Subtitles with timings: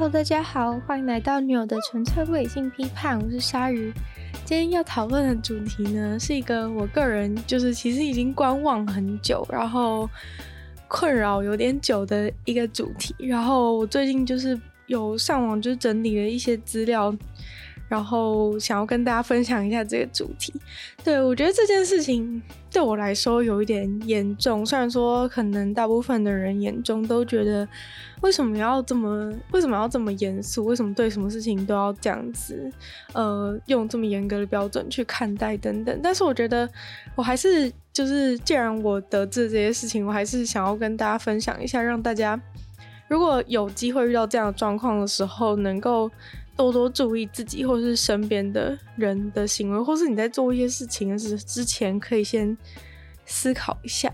[0.00, 3.92] Hello，大家好，欢迎来到女友的纯粹理性批判，我是鲨鱼。
[4.46, 10.08] 今天要讨论的主题呢，是一个我个人就是其实已经观望很久，然后
[10.88, 13.14] 困扰有点久的一个主题。
[13.18, 17.14] 然后我最近就是有上网就整理了一些资料。
[17.90, 20.54] 然后想要跟大家分享一下这个主题。
[21.02, 22.40] 对，我觉得这件事情
[22.70, 27.66] 对我来说有一点严重，虽然说可能大部分的人眼中都觉得
[28.20, 32.70] 为什么要这么为什么要这么严肃，为什么对什么事情都要这样子，
[33.12, 36.00] 呃，用这么严格的标准去看待等等。
[36.00, 36.70] 但是我觉得
[37.16, 42.40] 我还是就是，既然我得知这些事情，我还是想要跟大家分享一下，让大家
[43.08, 46.08] 如果有机会遇到这样的状况的时候，能够。
[46.60, 52.54] 多多注意自己，或是身边的人的行为，或是你在做一些事情的时之前，可以先
[53.24, 54.12] 思考一下。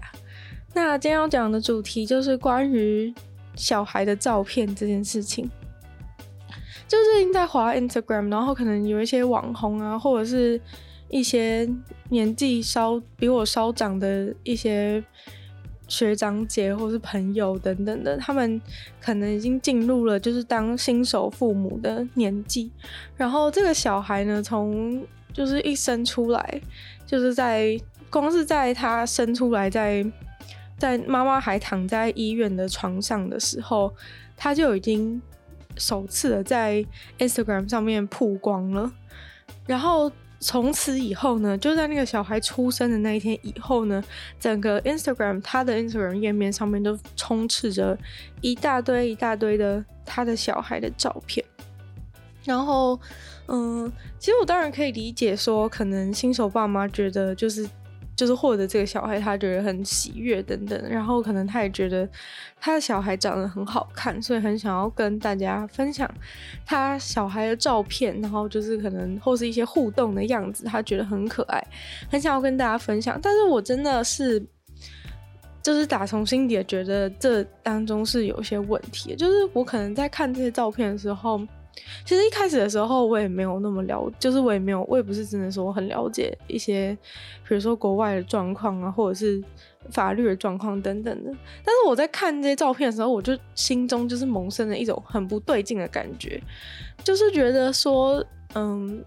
[0.73, 3.13] 那今天要讲的主题就是关于
[3.57, 5.51] 小孩的照片这件事情。
[6.87, 10.61] 就最近在滑 Instagram，然后可能有一些网红啊，或者是
[11.09, 11.69] 一些
[12.11, 15.03] 年纪稍比我稍长的一些。
[15.89, 18.61] 学长姐或是朋友等等的，他们
[19.01, 22.71] 可能已经进入了就是当新手父母的年纪，
[23.17, 26.61] 然后这个小孩呢，从就是一生出来，
[27.07, 27.79] 就是在
[28.11, 30.03] 光是在他生出来在，
[30.79, 33.95] 在在妈妈还躺在医院的床上的时候，
[34.37, 35.23] 他就已经
[35.77, 36.85] 首次的在
[37.19, 38.93] Instagram 上面曝光了，
[39.67, 40.11] 然后。
[40.39, 44.03] 从此以后呢，就在那个小孩出生的那一天以后呢，
[44.39, 47.99] 整个 Instagram 他的 Instagram 页面上面都充斥着
[48.41, 51.45] 一大堆一大堆的他的小孩的照片。
[52.45, 53.01] 然后，
[53.49, 57.69] 嗯，其实我当然可以理解说，可能新手爸妈觉得就是。
[58.17, 62.09] 就是获得这个小孩，他觉得很喜悦等等，然后可能他也觉得
[62.59, 66.11] 他的小孩长得很好看，所以很想要跟大家分享
[66.65, 71.63] 他小孩的照片，然后就是可能或是一些互动的样子，他觉得很可爱，
[72.11, 73.21] 很想要跟大家分享。
[73.23, 74.43] 但是我真的是，
[75.63, 81.41] 就是打从心底的觉得这当中是有些问题，就是我可能在看这些照片的时候。
[82.05, 86.97] 其实一开始的时候，我也没有那么了，就是我也没有，我也不是真的说很了解一些，
[87.47, 89.43] 比如说国外的状况啊，或者是
[89.91, 91.31] 法律的状况等等的。
[91.65, 96.43] 但是我在看这些照片的时候，我就心中就是萌生了一种很不对劲的感觉，
[97.03, 99.05] 就是觉得说，嗯，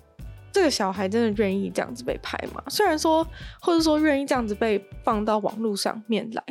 [0.51, 2.61] 这个小孩真的愿意这样子被拍吗？
[2.67, 3.25] 虽然说，
[3.61, 6.43] 或者说愿意这样子被放到网络上面来。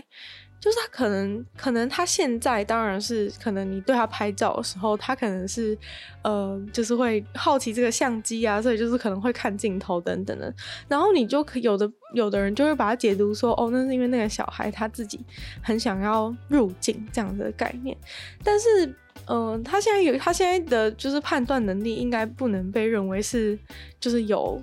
[0.61, 5.77] 就是他可能，可能他现在当然是可能你对他拍照的时候，他可能是，
[6.23, 10.53] 呃，就是会好奇这个相机啊，所以就是可能会看镜头等等的。
[10.89, 15.21] 然后你就可有的有的人就会把它解读说，哦，那是因为那个小孩他自己
[15.63, 17.97] 很想要入镜这样的概念。
[18.43, 18.93] 但是，
[19.27, 23.57] 嗯、他现在有他现在的就是判断能力，应该不能被认为是
[24.01, 24.61] 就是有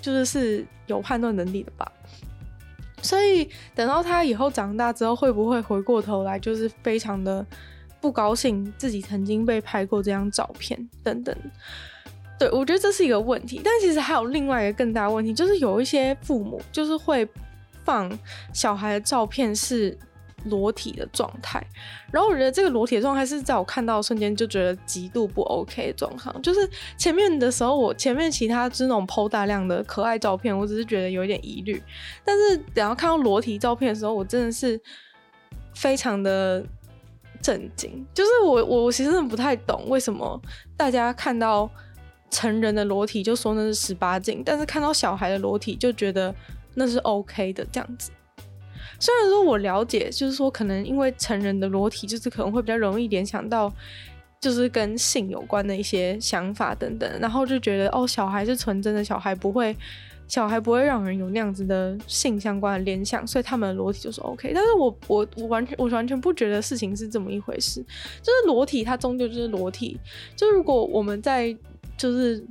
[0.00, 1.90] 就是是有判断能力的吧。
[3.02, 7.44] 所以等到他以后长大之后，会不会回过头来就是非常的
[8.00, 11.36] 不高兴自己曾经被拍过这张照片等等？
[12.38, 13.60] 对，我觉得这是一个问题。
[13.62, 17.28] 但其实还有另外一个更大问题，就是有一些父母就是会
[17.84, 18.10] 放
[18.54, 19.98] 小孩的照片是。
[20.44, 21.64] 裸体的状态，
[22.10, 26.42] 然后我觉得这个裸体的状态是在我看到的瞬间就觉得极度不 OK 的状况。
[26.42, 31.82] 就是前面的时候，我前面其他就是那种 PO 大量的可爱照片，我只是觉得有一点疑虑。
[32.24, 34.80] 但是等到看到裸体照片的时候，我真的是
[35.74, 36.64] 非常的
[37.40, 38.06] 震惊。
[38.12, 40.40] 就是我我我其实真的不太懂为什么
[40.76, 41.70] 大家看到
[42.30, 46.34] 成人的裸体就说那是十八禁，但是看到小孩的裸体就觉得
[46.74, 48.10] 那是 OK 的这样子。
[49.02, 53.72] 虽然说我了解，就是说可能因为成人的裸体，就是可能会比较容易联想到，
[54.40, 59.76] 就是跟性有关的一些想法等等，然后就觉得哦，小孩是纯真的，小孩不会，
[60.28, 64.52] 小孩不会让人有那样子的性相关的联想，所以他们的裸体就是 OK。
[64.54, 67.84] 但是我我我完全我完全不觉得事情是这么一回事，
[68.22, 69.98] 就是裸体它终究就是裸体，
[70.36, 71.52] 就如果我们在
[71.96, 72.46] 就是。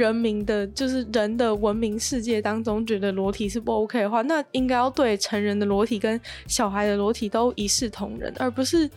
[0.00, 8.90] 人民的，就是人的文明世界当中，觉得裸体是不 OK 的话，那应该要对成人的裸体跟小孩的裸体都一视同仁，而不是，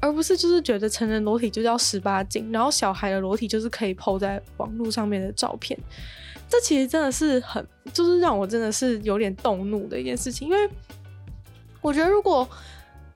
[0.00, 5.78] 而不是就是觉得成人裸体就叫十八禁，然后小孩的裸体就是可以 PO 在网络上面的照片。
[6.46, 10.68] 这其实真的是很，就是让我真的是有点动怒的一件事情，因为
[11.80, 12.46] 我觉得如果，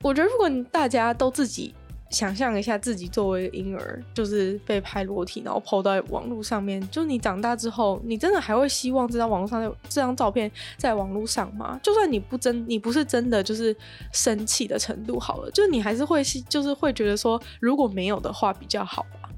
[0.00, 1.74] 我觉得如果大家都自己
[2.10, 6.80] 想象一下自己作为婴儿，就是被拍裸体，然后抛在网络上面。
[6.90, 11.78] 就你长大之后，你真的还会希望这张网络上这张照片在网络上吗？
[11.82, 13.76] 就算你不真，你不是真的就是
[14.12, 19.28] 生气的程度好了，就是你还是会就是会觉得说，如果没有的话比较好吧。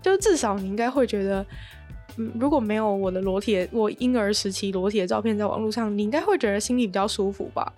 [0.00, 1.46] 就至少你应该会觉得，
[2.16, 7.72] 嗯，如果没有我的裸体，我婴儿时期裸体的照片在网络上，你应该会觉得心里比较舒服吧。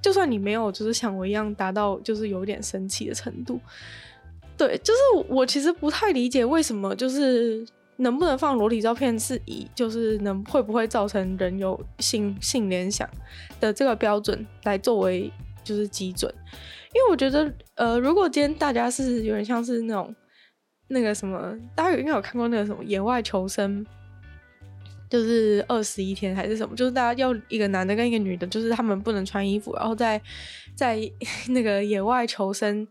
[0.00, 3.60] 就算你没有，就是像我一样达到就是有点生气的程度，
[4.56, 7.66] 对，就是我其实不太理解为什么就是
[7.96, 13.08] 能不能放裸体照片是以就是能会不会造成人有性性联想
[13.60, 15.32] 的这个标准来作为
[15.64, 16.32] 就是基准，
[16.94, 20.14] 因为我觉得呃，如果今天大家是有点像是那种
[20.88, 23.84] 那个什么，大家有应该有看过那个什么野外求生。
[25.08, 26.74] 就是二十一天还是什么？
[26.74, 30.20] 就是大家要一个男的跟一个女的，就是他们不能穿衣服，然后在
[30.74, 30.98] 在
[31.48, 32.86] 那个野外求生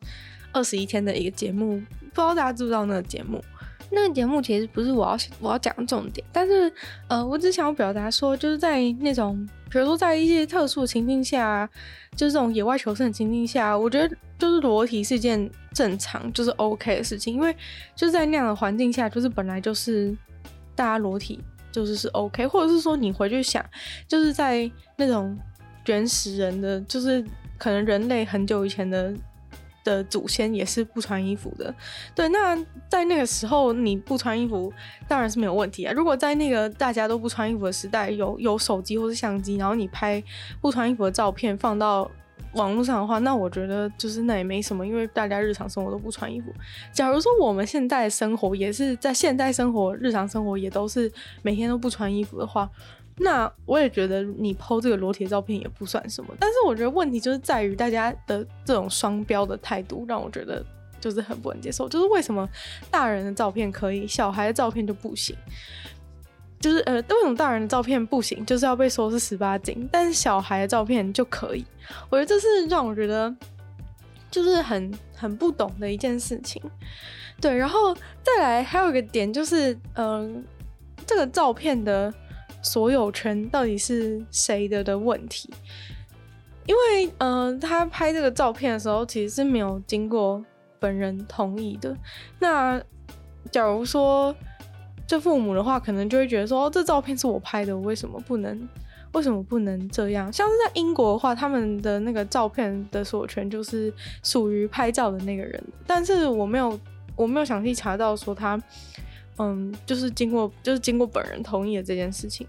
[0.52, 3.44] 二十一天的一个节目，不知道大家知不知道那个节目？
[3.92, 6.72] 那个节目其实不是我要我要讲的重点，但是
[7.08, 11.70] 呃，我只想要表达说，就是在那种比如说在一些特殊情境下，
[12.16, 17.56] 就是这种野外求生的情境下，我觉得就是裸体是一件正常就是 OK 的事情，因为
[17.96, 20.14] 就是在那样的环境下，就是本来就是
[20.76, 21.40] 大家裸体。
[21.75, 23.62] 就是是 OK，或者是说你回去想，
[24.07, 25.38] 就是在那种
[25.88, 27.22] 原始人的，就是
[27.57, 29.13] 可能人类很久以前的
[29.83, 31.75] 的祖先也是不穿衣服的。
[32.16, 32.57] 对，那
[32.88, 34.72] 在那个时候你不穿衣服
[35.06, 35.92] 当然是没有问题啊。
[35.92, 40.24] 如果在那个大家都不穿衣服的时代，有有手机或是相机，然后你拍
[40.62, 42.10] 不穿衣服的照片放到。
[42.54, 46.54] 网络上的话，那我觉得就是那也没什么，因为大家日常生活都不穿衣服。
[46.94, 51.12] 假如说我们现在生活也是在现代生活、日常生活也都是
[51.42, 52.70] 每天都不穿衣服的话，
[53.18, 56.34] 那我也觉得你抛这个裸体照片也不算什么。
[56.40, 60.64] 但是我觉得问题就是在于大家的这种双标的态度，让我觉得
[61.00, 61.90] 就是很不能接受。
[61.90, 62.48] 就是为什么
[62.90, 65.36] 大人的照片可以，小孩的照片就不行？
[66.66, 68.44] 就是呃，为什么大人的照片不行？
[68.44, 71.64] 就是要被说是十八禁，但是小孩的照片就可以。
[72.10, 73.32] 我觉得这是让我觉得
[74.32, 76.60] 就是很很不懂的一件事情。
[77.40, 80.44] 对，然后再来还有一个点就是，嗯、
[81.06, 82.12] 这个照片的
[82.64, 85.54] 所有权到底是谁的的问题？
[86.66, 90.44] 因为嗯、他拍这个照片的时候其实是没有经过
[90.80, 91.96] 本人同意的。
[92.40, 92.82] 那
[93.52, 94.36] 假如说。
[95.07, 98.68] 这父母的话，可能就会觉得说，哦，这照片是我拍的，我为什么不能？
[99.12, 100.34] 为什么不能这样？
[100.34, 103.94] 像是在英国的话，他们的那个照片的所有权就是
[104.24, 106.78] 属于拍照的那个人，但是我没有，
[107.16, 108.62] 我没有详细查到说他，
[109.38, 112.46] 嗯，就是经过，就是经过本人同意的这件事情。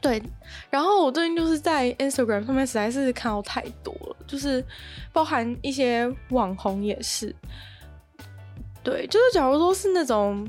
[0.00, 0.22] 对，
[0.70, 4.64] 然后我最近就是在 Instagram 上面实在是看到太多了，就是
[5.12, 7.34] 包含一些网红也是，
[8.84, 10.46] 对，就是假如说是那种。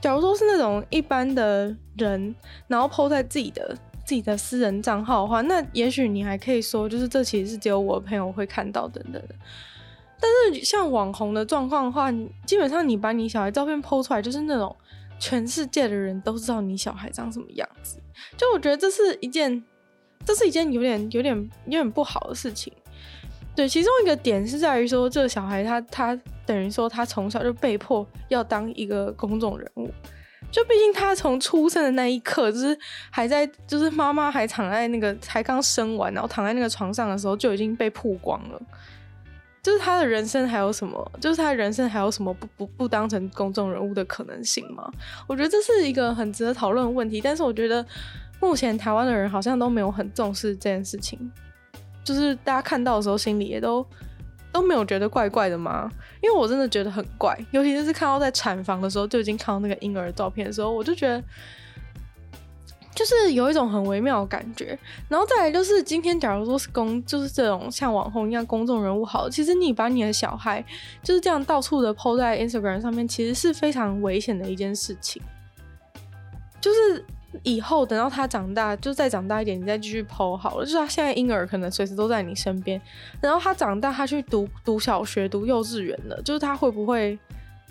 [0.00, 2.34] 假如说是那种一般的人，
[2.68, 9.34] 然后 po 在自己的自己的私人账号的话，那也许你还可以说，就是这其实是只有我朋友会看到等等的。
[10.18, 12.10] 但是像网红的状况的话，
[12.46, 14.74] 基本上你把你小孩照片 po 出来，就是那种
[15.18, 17.98] 全世界的人都知道你小孩长什么样子。
[18.36, 19.62] 就我觉得这是一件，
[20.24, 22.72] 这是一件有点有点有点不好的事情。
[23.56, 29.90] 对，其中一个点是在于说，这个小孩他他等于说他从小就被迫要当一个公众人物，
[30.52, 32.78] 就毕竟他从出生的那一刻，就是
[33.10, 38.60] 还在，就是妈妈还躺在那个才刚生完，然后躺在那个床上的时候就已经被曝光了，
[39.62, 41.10] 就是他的人生还有什么？
[41.18, 44.86] 就是他人生还有什么不不不当成公众人物的可能性吗？
[45.26, 47.82] 我觉得这是一个很值得讨论的问题，但是我觉得
[48.38, 51.18] 目前台湾的人好像都没有很重视这件事情。
[52.06, 53.84] 就是大家看到的时候，心里也都
[54.52, 55.90] 都没有觉得怪怪的吗？
[56.22, 61.20] 因为我真的觉得很怪，尤其是看到在产房的时候就已经看到那个婴儿照片的时候，我就觉得
[62.94, 64.78] 就是有一种很微妙的感觉。
[65.08, 70.64] 然后再来就是今天，假如说是公，就是这种像网红一样公众人物，好，其实你把你的小孩
[71.02, 75.20] 就是这样到处的抛在 Instagram 上面，其实是非常危险的一件事情，
[76.60, 77.04] 就是。
[77.42, 80.64] 以后等到他长大，就再长大一点，你再继续剖好了。
[80.64, 82.80] 就是他现在婴儿可能随时都在你身边，
[83.20, 87.18] 然后他长大，他去读读小学、读幼稚园了，就是他会不会，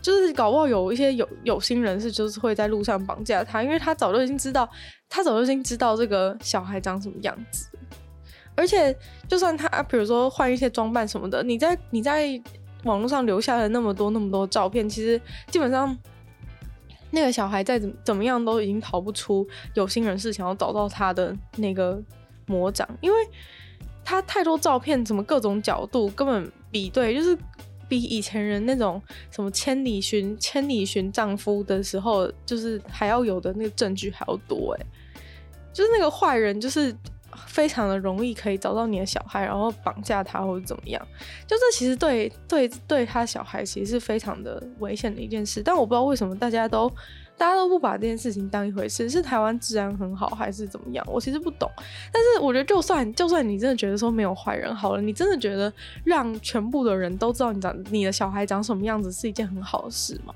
[0.01, 4.69] 就是搞不好有一些有有心人士，就是会在路上绑架他，因为他早就已经知道，
[5.10, 7.67] 他早就已经知道这个小孩长什么样子。
[8.55, 8.95] 而且，
[9.27, 12.41] 就算他比如说换一些装扮什么的，你在你在
[12.84, 15.98] 网络上留下了那么多那么多照片，其实基本上。
[17.12, 22.01] 那个小孩再怎怎么样都已经逃不出有心人士想要找到他的那个
[22.45, 23.17] 魔掌，因为
[24.03, 27.38] 他太多照片，怎么各种角度根本比对，就是
[27.88, 34.85] 比以前人那种什么千里寻千里寻丈夫的时候，就是还要有的那个证据还要多哎，
[35.74, 36.95] 就是那个坏人就是。
[37.47, 41.01] 非常的容易可以找到你的小孩，然后绑架他或者怎么样，
[41.45, 45.61] 就这其实对对对他小孩其实是非常的危险的一件事。
[45.63, 46.89] 但我不知道为什么大家都
[47.37, 51.05] 大家都不把这件事情当一回事，是台湾治安很好还是怎么样？
[51.07, 51.69] 我其实不懂。
[52.11, 55.71] 但是我觉得就算就算你真的觉得说没有坏人好了，你真的觉得
[56.03, 60.33] 让全部的人都知道你长你的小孩长什么样子是一件很好的事吗？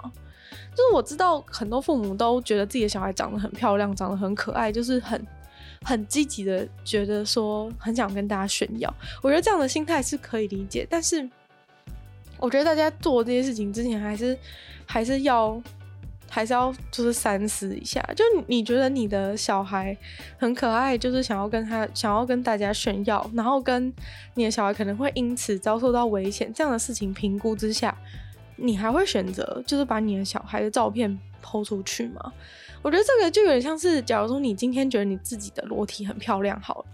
[0.72, 5.26] 就是我知道很多父母都觉得自己的小孩长得很漂亮，长得很可爱，就是很。
[5.84, 11.28] 很积极的觉得说很想跟大家炫耀，我觉得这样的心态是可以理解，但是
[12.38, 14.38] 我觉得大家做这些事情之前还是
[14.86, 15.62] 还是要
[16.30, 18.02] 还是要就是三思一下。
[18.16, 19.98] 就你觉得你的小孩
[20.38, 23.92] 很可爱，就是想要跟他想要跟大家炫耀，然后跟
[24.36, 27.98] 你的小孩可能会因此遭受到危险这样的事情评估之下，
[28.58, 32.34] 你还会选择就是把你的小孩的照片抛出去吗？
[32.82, 36.86] 我觉得这个就有点像是，假如说你今天觉得你自己的裸体很漂亮，好了，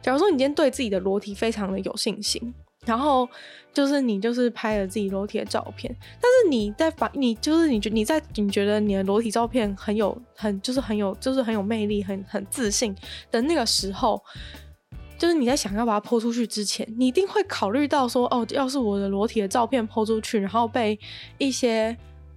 [0.00, 2.54] 假如说你今天对自己的裸体非常的有信心，
[2.86, 3.28] 然后
[3.72, 12.96] 就是你就是拍了自己裸体的照片，但是你在把你就是你觉你在你觉得你的裸体照片很有很就是很有就是很有魅力很很自信
[13.30, 14.18] 的那个时候，
[15.18, 20.98] 就是你在想要把它 po 出去之前，你一定会考虑到说，哦，要是我的裸体的照片 po 出去，然后被
[21.36, 21.94] 一些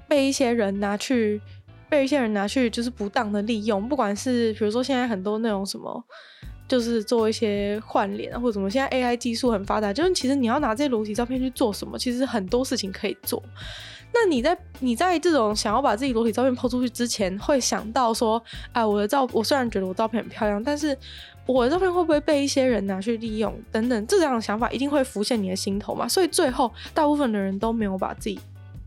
[0.08, 1.42] 被一些人拿去。
[1.90, 6.04] 被一些人拿去就是不当的利用，不管是比如说现在很多那种什么，
[6.68, 13.42] 就是做一些换脸或者什么，现在 AI 技术很发达，就是其实你要拿这些裸体照片去做什么，其实很多事情可以做。
[14.12, 18.42] 那你在你在这种想要把自己裸体照片抛出去之前，会想到说，
[18.72, 20.98] 哎，我的照，我虽然觉得我照片很漂亮，但是
[21.46, 26.08] 我的照片会不会被一些人拿去利用等等，这样的想法一定会浮现你的心头嘛。
[26.08, 28.40] 所以最后大部分的人都没有把自己。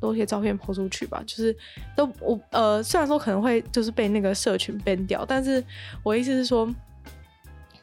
[0.03, 1.57] 多些照片抛出去吧，就是
[1.95, 5.65] 都我呃，虽然说可能会就是被那个社群 ban 掉，但是
[6.03, 6.69] 我意思是说，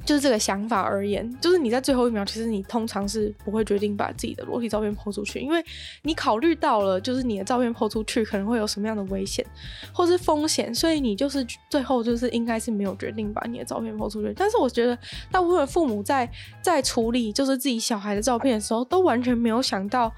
[0.05, 5.63] 就是这个想法而言，就是你在最后一秒，其实你通常是不会决定把自己的裸体照片抛出去，因为
[6.01, 9.45] 你考虑到了，就是你的照片抛出去可能会有什么样的危险
[9.93, 14.33] 或是风险，所以你就是最后就是应该是没有决定把你的照片抛出去。
[14.35, 14.97] 但是我觉得
[15.31, 16.29] 大部分父母在
[16.61, 20.11] 在处理就是自己小孩的照片的时候，都完全没有想到。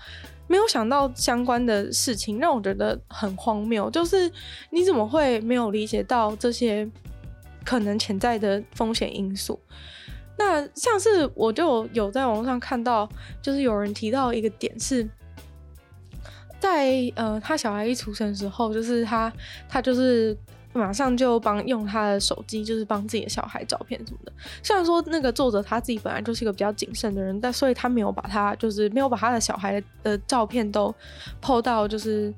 [0.52, 3.90] 没有想到相关的事情，让我觉得很荒谬。
[3.90, 4.30] 就是
[4.70, 6.86] 你怎么会没有理解到这些
[7.64, 9.58] 可能潜在的风险因素？
[10.38, 13.08] 那像是我就有在网上看到，
[13.42, 15.08] 就是有人提到一个点是，
[16.60, 19.32] 在呃他小孩一出生的时候，就是他
[19.70, 20.38] 他就是。
[20.74, 24.32] 马上就帮用他的手机，就是帮自己的小孩照片什么的。
[24.64, 30.94] 虽然说那个作者他自己本来就是一个比较谨慎的人，但所以他没有把他就是没有把他的小孩的照片都
[31.42, 32.34] po 到就是。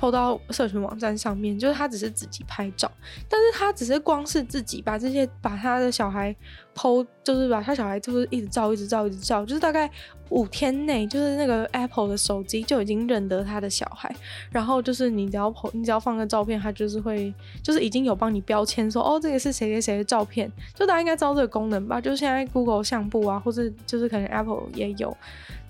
[0.00, 2.90] PO 到社群网站上面，就是他只是自己拍照，
[3.28, 6.34] 但是他只是光是自己把这些把他的小孩
[6.74, 9.90] PO，就是把他小孩就是一直照，一直照，一直照，就是大概
[10.30, 14.14] 五天内，就是那个 Apple 的手机就已经认得他的小孩，
[14.50, 22.00] 然后就是你只要 PO，你只要放个照片，他就是会，就是已经有帮你标签说，哦，这个是谁谁谁的照片，就大家应该知道这个功能吧？
[22.00, 25.14] 就是现在 Google 相簿啊，或者就是可能 Apple 也有。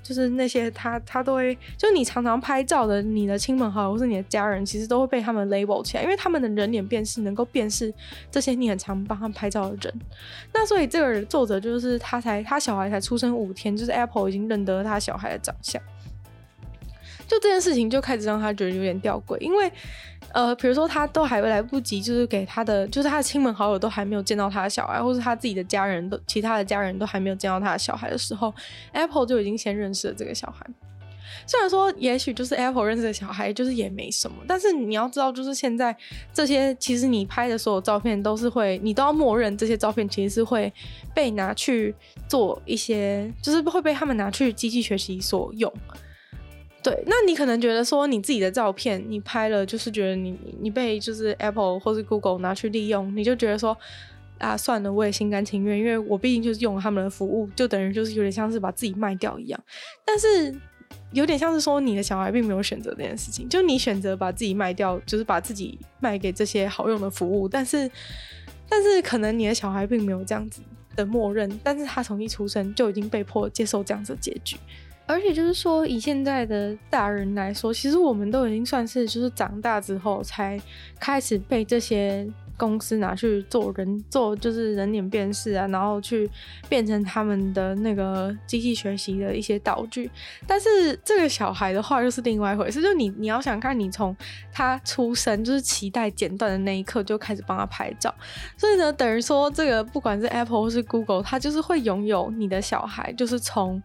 [0.02, 7.92] 就是那些他他都会，就你常常拍照的你的亲朋好友或是你的家人，其实都会被他们 label 起来，因为他们的人脸辨识能够辨识
[8.30, 10.00] 这些你很常帮他们拍照的人。
[10.52, 15.80] 那所以这个作者就是他才他小孩才出生五天，就是 Apple 已经认得他小孩的长相。
[17.30, 19.70] 就这件事情就开始让他觉得有点吊诡，因为。
[20.32, 28.54] 呃，比如说他都还来不及，就是给他的，就是他的亲朋好友都还没有见到他的小孩，或是他自己的家人都，其他的家人都还没有见到他的小孩的时候
[28.92, 30.64] ，Apple 就已经先认识了这个小孩。
[31.49, 35.96] 虽然说，也许就是 Apple 认识的小孩，就是也没什么，但是你要知道，就是现在
[36.32, 40.72] 这些，其实你拍的所有照片都是会，你都要默认这些照片其实是会
[41.12, 41.92] 被拿去
[42.28, 45.72] 做一些，就是会被他们拿去机器学习所用。
[46.82, 53.76] 对，那你可能觉得说你自己的照片你拍了，就是觉得你你被就是 Apple 或是 Google 拿去利用，你就觉得说
[54.38, 59.60] 啊，算了，我也心甘情愿，因为我毕竟就是用了他们的服务，就等于就是有点像是把自己卖掉一样。
[60.06, 60.54] 但是
[61.12, 67.90] 有点像是说你的小孩并没有选择这件事情，就你选择把自己卖掉，就是把自己卖给这些好用的服务，但是
[68.70, 70.62] 但是可能你的小孩并没有这样子
[70.96, 74.56] 的默认，但是他从一出生就已经被迫接受这样子的结局。
[75.10, 80.60] 而且就是说，以现在的大人来说，其实我们都已经算是就是长大之后才
[81.00, 82.24] 开始被这些
[82.56, 86.30] 公司拿去做人做就是人脸辨识啊，然后去
[86.68, 90.08] 变成他们的那个机器学习的一些道具。
[90.46, 94.16] 但是这个小孩的话又是另外一回事，就你你要想看，你从
[94.52, 98.14] 他出生就是脐带剪断的那一刻就开始帮他拍照，
[98.56, 103.82] 所以呢，等于说这个不管是 Apple 或是 Google，它就是会拥有你的小孩，就是从。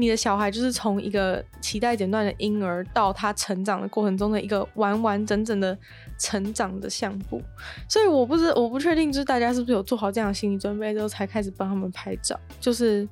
[0.00, 5.76] 你的小孩就是从一个脐带剪断的婴儿到他成长的过程中的一个完完整整的
[6.18, 7.42] 成长的相簿，
[7.88, 13.06] 所以我不知我不确定，就是大家是不是有做好这样的心理准备之后才开始帮他们拍照，就是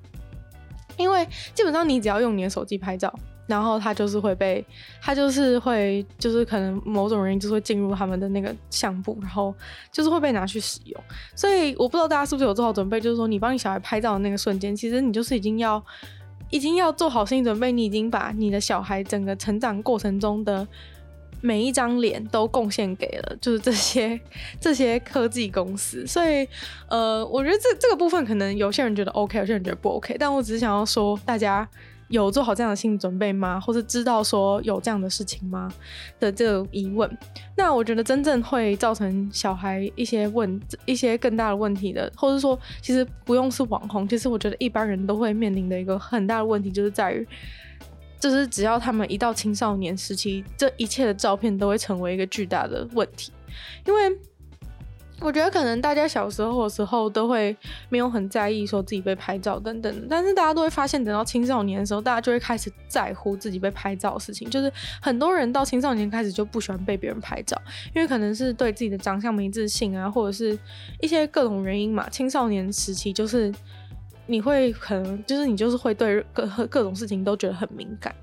[0.96, 3.12] 因为基本上你只要用你的手机拍照，
[3.46, 4.64] 然后他就是会被
[5.00, 9.54] 他就是会就是可能某种原因就会进入他们的那个相簿，然后
[9.92, 11.02] 就是会被拿去使用，
[11.34, 15.82] 所以我不知道大家是不是有做好准备，就是说你帮你小孩拍照的那个瞬间，其实你就是已经要。
[16.50, 20.66] 已经要做好心理准备，你已经把你的小孩整个成长过程中的
[21.40, 24.18] 每一张脸都贡献给了，就是这些
[24.60, 26.06] 这些科技公司。
[26.06, 26.48] 所以，
[26.88, 31.68] 呃，我觉得这这个部分可能有些人觉得 OK，有些人觉得不 OK，但我只是想要说大家。
[32.08, 33.60] 有做好这样的心理准备吗？
[33.60, 35.72] 或是知道说有这样的事情吗？
[36.18, 37.10] 的这个疑问，
[37.56, 47.26] 那我觉得真正会造成小孩一些问一些更大的问题的，或者说其实不用是网红，其实我觉得一般人都会面临的一个很大的问题，就是在于，
[48.18, 53.32] 就是只要他们一到青少年时期，这一切的照片都会成为一个巨大的问题，
[53.86, 54.18] 因为。
[55.20, 57.56] 我觉得可能大家小时候的时候都会
[57.88, 64.48] 没有很在意说自己被拍照等等，但是大家都会发现，等到青少年的时候，大家就会开始在乎自己被拍照的事情。
[64.48, 64.72] 就是
[65.02, 67.60] 很多人到青少年开始就不喜欢被别人拍照，
[67.94, 70.58] 因为可能是对自己的长相没自信啊，或者是
[71.00, 72.08] 一些各种原因嘛。
[72.08, 73.52] 青少年时期就是。
[74.28, 78.14] 你会可能就是你就是会对各各种事情都觉得很敏感，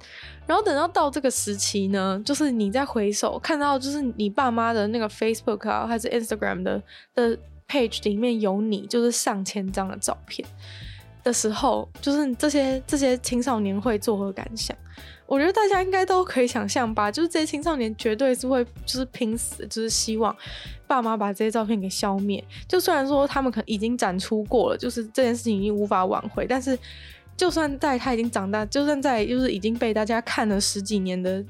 [0.47, 6.81] 然后等到到这个时期呢，就是你再回首看到就是你爸妈的那个 Facebook 啊，还是 Instagram 的
[7.13, 10.47] 的 page 里面有你就是上千张的照片
[11.23, 14.77] 的时候，就是这些这些青少年会作何感想？
[15.27, 20.35] 我觉得大家应该都可以想象吧，就是这些青少年绝对是会就是拼死，就是希望
[20.85, 22.43] 爸妈把这些照片给消灭。
[22.67, 26.77] 就虽然说他们可能已经展出过了，就是这件事情已经无法挽回，但是
[27.35, 31.43] 就算在他已经长大，就算在就是已经被大家看了十几年的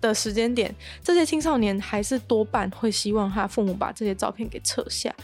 [0.00, 5.14] 的时间点，这些青少年还是多半会希望他父母把这些照片给撤下。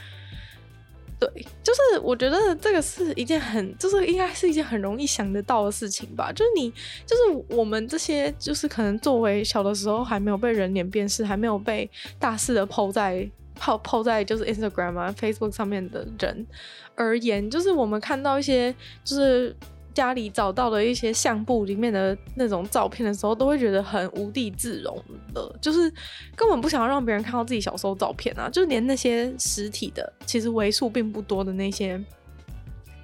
[1.19, 1.29] 对，
[1.63, 6.33] 就是我觉得这个是一件很，就是应该是一件很容易想得到的事情吧。
[6.33, 6.71] 就是你，
[7.05, 16.47] 就是我们这些，就是可能作为小的时候还没有被人脸辨识，还没有被大肆的抛在抛抛在就是 Instagram 啊 Facebook 上面的人
[16.95, 19.57] 而言，就是我们看到一些，就是。
[19.99, 24.97] 家里找到了一些相簿里面的那种照片的时候，都会觉得很无地自容
[25.35, 25.93] 的，就是
[26.37, 32.01] 根本不想要让别人看到自己小时候照片啊，就是连那些实体的，其实为数并不多的那些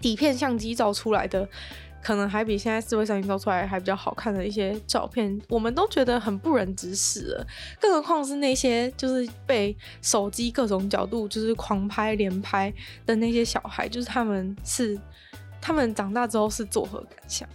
[0.01, 1.49] 底片相机照出来的，
[2.01, 7.47] 可能还比现在智慧相机照出来还比较好看的一些照片，我们都觉得很不忍直视了，
[7.81, 12.73] 更何况是那些就是被手机各种角度就是狂拍连拍
[13.05, 14.97] 的那些小孩，就是他们是。
[15.65, 17.49] 他们长大之后是作何感想？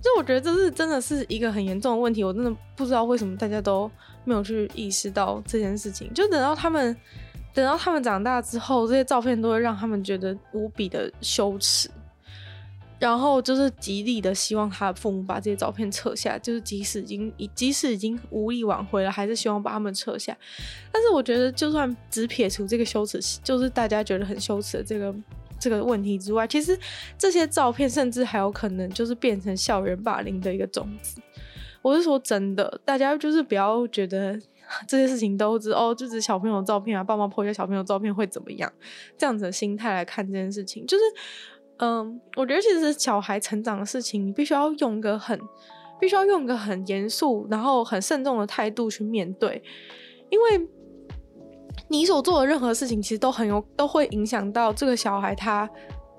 [0.00, 3.90] 就我觉得这是真的是一个很严重的问题，我真的不知道为什么大家都
[4.24, 6.10] 没有去意识到这件事情。
[6.14, 6.96] 就等到他们
[7.52, 11.90] 等到他们长大之后，这些照片都会让他们觉得无比的羞耻，
[12.98, 20.34] 然后就是极力的希望他的父母把这些照片撤下，就是即使已经已即使已经无力挽回了，还是希望把他们撤下。
[20.90, 25.14] 但是我觉得，就算只撇除这个羞耻，就是大家觉得很羞耻的这个。
[25.64, 26.78] 这个问题之外，其实
[27.16, 31.22] 这些照片甚至还有可能就是变成校园霸凌的一个种子。
[31.80, 34.38] 我是说真的，大家就是不要觉得
[34.86, 38.70] 这些事情都只哦，就是小朋友的照片啊，爸妈破一下小朋友的照片会怎么样？
[39.16, 41.04] 这样子的心态来看这件事情，就是
[41.78, 45.40] 嗯，我觉得其实小孩成长的事情，你必须要用一个很，
[45.98, 49.62] 必须要用一个很严肃，然后很慎重的态度去面对，
[50.28, 50.68] 因为。
[51.88, 55.68] 你所做的任何事情，其实都很有都会影响到这个小孩他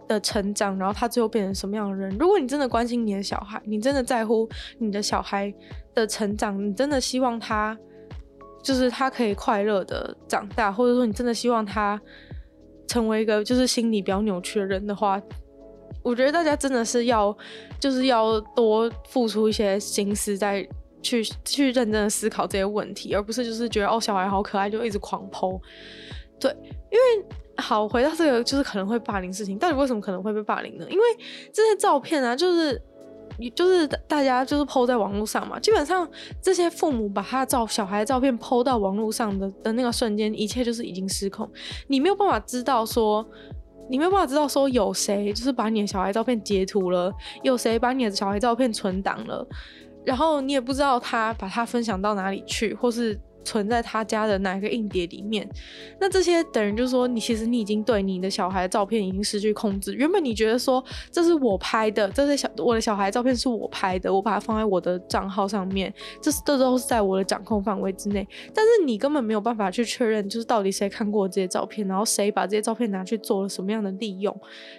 [0.08, 2.16] 的成长，然后他最后变成什么样的人。
[2.20, 4.48] 如果你真的关心你的小孩，你真的在乎
[4.78, 5.54] 你的小孩
[5.94, 7.78] 的成长，你真的希望他
[8.64, 12.00] 就是他可以快乐的长大，或者说你真的希望他
[12.88, 15.22] 成为一个就是心理比较扭曲的人的话，
[16.04, 17.36] 我觉得大家真的是要
[17.80, 20.68] 就是要多付出一些心思在。
[21.06, 25.62] 去去认真的思考这些问题，而不是就是觉得哦，小孩好可爱就一直狂 po。
[26.40, 26.52] 对，
[26.92, 27.26] 因为
[27.58, 30.86] 好回到这个就是可能会霸凌事情，到底为什么可能会被霸凌呢？
[30.90, 31.06] 因为
[31.54, 32.82] 这些照片啊，就是
[33.54, 36.10] 就是大家就是抛在网络上嘛，基本上
[36.42, 41.50] 这些父母把他照小孩的照片抛到网络上的的那个瞬间，一切就是已经失控，
[41.88, 43.26] 你没有办法知道说，
[43.90, 47.14] 你没有办法知道说有谁就是把你的小孩照片截图了，
[47.44, 49.48] 有谁把你的小孩照片存档了，
[50.06, 53.20] 然后你也不知道他把它分享到哪里去，或是。
[53.48, 55.48] 存在他家的哪个硬碟里面？
[56.02, 59.94] 那这些等于就是说，你其实你已经对你的小孩照片已经失去控制。
[59.94, 68.28] 原本你觉得说，这是我拍的，这是小我的小孩照片是我拍的，我把它放在我的账号上面，这这都是在我的掌控范围之内。
[68.52, 74.36] 但是你根本没有办法去确认，就是到底谁看过这些照片，然后谁把这些照片拿去做了什么样的利用，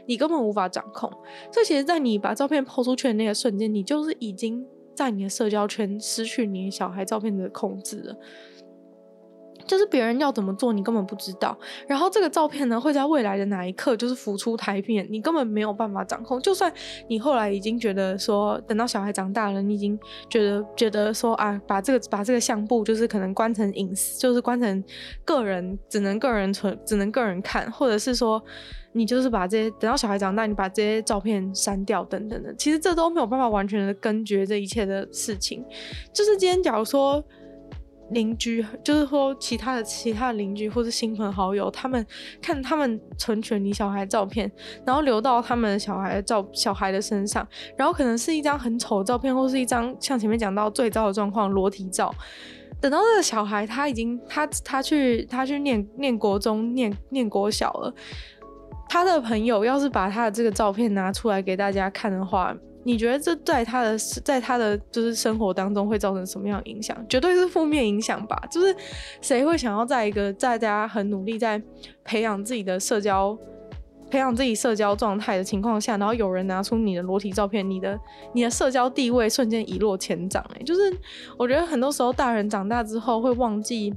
[0.07, 1.09] 你根本无法掌控。
[1.53, 8.17] 所以其实，在你把照片抛出去的那个瞬间，你就是已经在你的社交圈失去你小孩照片的控制了。
[9.67, 11.59] 就是别人要怎么做，你根本不知道。
[11.89, 16.41] 然后这个照片呢，会在未来的哪一刻就是浮出台面，你根本没有办法掌控。
[16.41, 16.73] 就算
[17.09, 19.99] 你后来已经觉得说，等到小孩长大了，你已经
[20.31, 24.85] 觉得觉得说啊，把这个把这个相簿就是可能关成隐私，就是关成
[25.25, 28.41] 个人，只能个人存，只能个人看，或者是说
[28.97, 32.55] 你就是把这些等到小孩长大，你把这些照片删掉等等的。
[32.57, 35.65] 其实这都没有办法完全的根绝这一切的事情。
[36.13, 37.23] 就是今天假如说。
[38.11, 42.07] 邻居就是说，其他的其他的邻居或是亲朋好友，他们
[42.41, 44.49] 看他们存全你小孩的照片，
[44.85, 47.45] 然后留到他们小孩的照小孩的身上，
[47.77, 52.15] 然后可能是一张很丑的照片，或是一张像前面讲到最糟的状况裸体照。
[52.81, 57.93] 等到这个小孩他已经他他去他去念念国中念念国小了，
[58.89, 62.57] 他的朋友要是把他的这个照片拿出来给大家看的话。
[62.85, 66.97] 你觉得这在他的在他的就是生活当中会造成什么样的影响？
[67.09, 68.41] 绝对是负面影响吧。
[68.49, 68.73] 就是
[69.21, 71.61] 谁会想要在一个在大家很努力在
[72.05, 73.37] 培养自己的社交、
[74.09, 77.99] 培养自己社交状态的情况下，然后有人拿出你的裸体照片，你的
[78.33, 80.41] 你的社交地位瞬间一落千丈。
[80.55, 80.81] 哎，就是
[81.37, 83.93] 我觉得很多时候大人长大之后会忘记，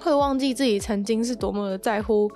[0.00, 2.28] 会忘记自己曾经是多么的在乎。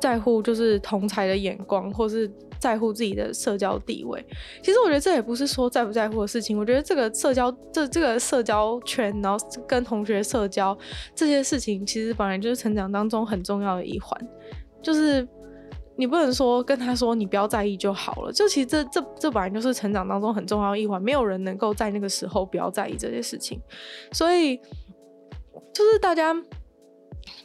[0.00, 4.24] 在乎就是同才的眼光，或是在乎自己的社交地位。
[4.62, 6.58] 其实我觉得这也不是说在不在乎的事情。
[6.58, 10.76] 我觉得这个社交，这这个社交圈，然后跟同学社交
[11.14, 14.18] 这些事情，其实本来就是成长当中很重要的一环。
[14.82, 15.26] 就是
[15.96, 18.32] 你不能说跟他说你不要在意就好了。
[18.32, 21.00] 就其实这这这本来就是成长当中很重要的一环。
[21.00, 23.60] 没有人能够在那个时候不要在意这些事情。
[24.12, 24.56] 所以
[25.72, 26.34] 就是大家。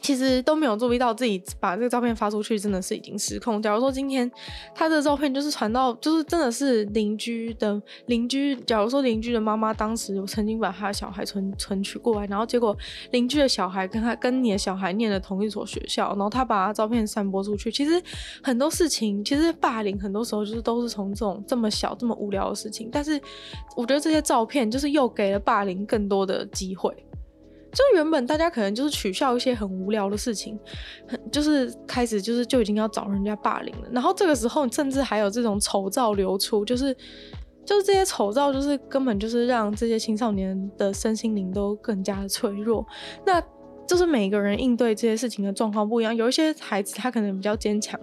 [0.00, 3.62] 其实都没有注意到自己把这个照片发出去，真的是已经失控。
[3.62, 4.30] 假如说今天
[4.74, 8.56] 他的照片就是传到，就是真的是邻居的邻居。
[8.66, 12.76] 假如说邻居的妈妈当时有曾经把他的小孩存存取过来，然后结果
[13.10, 17.70] 邻居的小孩跟他跟你的小孩念了同一所学校，然后他把他照片散播出去。
[17.70, 18.02] 其实
[18.42, 22.88] 很多事情，其实霸凌很多时候就是都是从这种这么小这么无聊的事情。
[22.92, 23.20] 但是
[23.76, 26.94] 我觉得这些照片就是又给了霸凌更多的机会。
[27.72, 30.58] 就原本大家可能就是取笑一些很无聊的事情，
[31.08, 36.94] 很就是开始就是就已经要找人家霸凌了，然后这个时候甚至还有这种丑照流出，就是
[37.64, 42.86] 就是这些丑照就是根本就是让这些青少年的身心灵都更加的脆弱。
[43.24, 43.42] 那
[43.86, 47.98] 就是每个人应对这些事情的状况不一样，有一些孩子他可能比较坚强，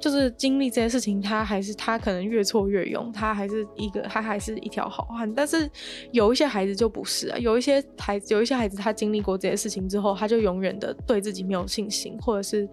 [0.00, 5.32] 就是经历这些事情，他还是他可能越挫越勇，他还是一个他还是一条好汉。
[5.34, 5.68] 但是
[6.12, 12.68] 有一些孩子就不是啊，有一些孩子有一些孩子他经历过这些事情之后，他就永远的对自己没有信心，或者是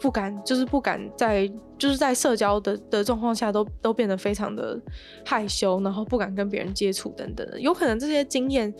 [0.00, 4.80] 不敢，就是不敢在就是在社交的的状况下都都变得非常的
[5.24, 8.72] 害羞，然后不敢跟别人接触等等的，有可能这些经验。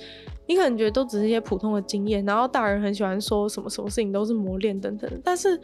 [0.48, 5.60] 你可能觉得都只是一些普通的经验，然后大人很喜欢说什么什么事情都是磨练等等，但是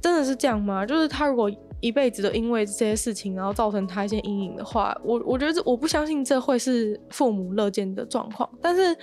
[0.00, 0.84] 真的是这样吗？
[0.86, 8.48] 就是他如果一辈子都因为这些事情，然后造成他一些阴影的话，我我觉得我不相信这会是父母乐见的状况。
[8.60, 8.96] 但是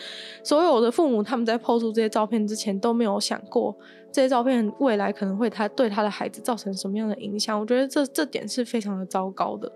[0.43, 3.75] 所有的父母他们在抛出这些照片之前都没有想过
[4.11, 7.59] 这些照片未来可能会他对他的孩子造成什么样的影响。
[7.59, 9.71] 我觉得这这点是非常的糟糕的。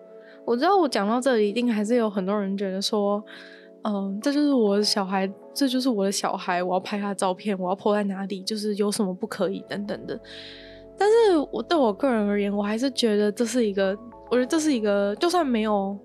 [0.45, 3.23] 我知道我讲到这里，一定还是有很多人觉得说。
[3.83, 10.19] 嗯，这就是我的小孩，这就是我的小孩，我要拍他的照片，我要 po 在哪里，就是有什么不可以等等的。
[11.01, 13.97] 但是我对我个人而言，我还是觉得这是一个，
[14.29, 15.97] 我觉得这是一个，就算没有，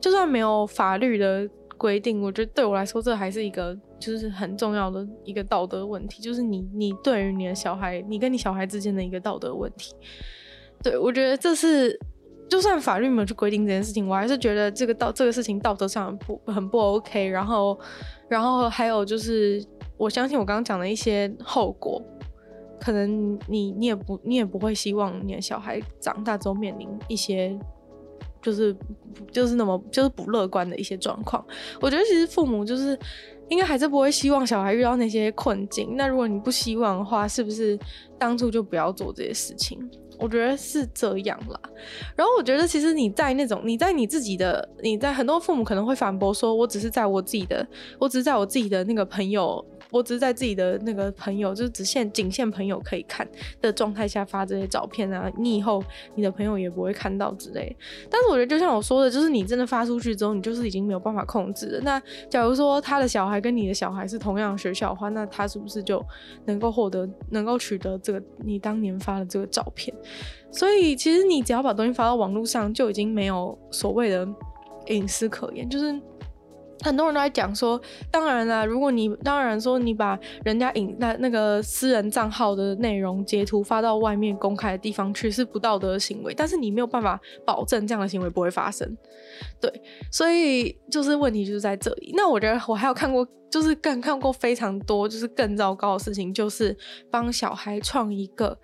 [0.00, 9.94] 就算没有法律的规定，我觉得对我来说，这还是一个，就是很重要的一个道德问题，就是你，你对于你的小孩，你跟你小孩之间的一个道德问题。
[10.82, 11.96] 对，我觉得这是。
[12.48, 17.28] 就算法律没有去规定这件事情，我还是觉得这个道这个事情道德上不很不 OK。
[17.28, 17.78] 然后，
[18.28, 19.64] 然后还有就是，
[19.96, 22.02] 我相信我刚刚讲的一些后果，
[22.80, 27.56] 可能你你也不你也不会希望你的小孩长大之后面临一些
[28.40, 28.74] 就是
[29.30, 31.44] 就是那么就是不乐观的一些状况。
[31.80, 32.98] 我觉得其实父母就是
[33.50, 35.94] 应该还是不会希望小孩遇到那些困境。
[35.96, 37.78] 那如果你不希望的话，是不是
[38.18, 39.78] 当初就不要做这些事情？
[40.18, 41.60] 我觉得是这样啦。
[42.16, 47.66] 然后我觉得其实你在那种你在你自己的你在很多父母可能会反驳说，我只是在我自己的
[47.98, 49.64] 我只是在我自己的那个朋友。
[49.90, 53.26] 我只是在自己的那个朋友，就是只限仅限朋友可以看
[53.60, 55.82] 的状态下发这些照片啊，你以后
[56.14, 57.76] 你的朋友也不会看到之类。
[58.08, 61.80] 但是我觉得就像我说的，就是你真的发出去之后，你就是已经没有办法控制了。
[61.80, 66.04] 那假如说他的小孩跟你的小孩是同样的学校的话，那他是不是就
[66.44, 69.94] 能够获得、能够取得这个你当年发的这个照片？
[70.52, 74.28] 所以其实你只要把东西发到网络上，就已经没有所谓的
[74.86, 76.00] 隐私可言，就是。
[76.82, 88.96] 很多人都在讲说，当然啦，如果你当然说你把人家隐那那个私人账号的内容截图发到外面公开的地方去是不道德的行为，但是你没有办法保证这样的行为不会发生，
[89.60, 89.70] 对，
[90.10, 92.12] 所以就是问题就是在这里。
[92.16, 93.26] 那我觉得我还有看过。
[93.50, 96.76] 就是更看过非常多，就是更糟糕的事情，就是
[97.10, 98.56] 帮小孩创一个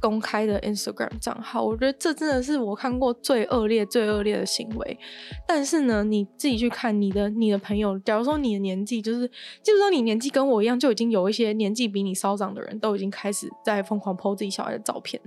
[0.00, 1.64] 公开的 Instagram 账号。
[1.64, 4.98] 我觉得这真的是我看过最恶劣、最恶劣的行为。
[5.46, 9.28] 但是呢，你自己去看你的你的朋友，假如说你的年纪就是，
[9.62, 15.20] 就是说你年纪跟我一样，就已经有一些年纪比你稍长的人都已经开始在疯狂 po 自己小孩的照片。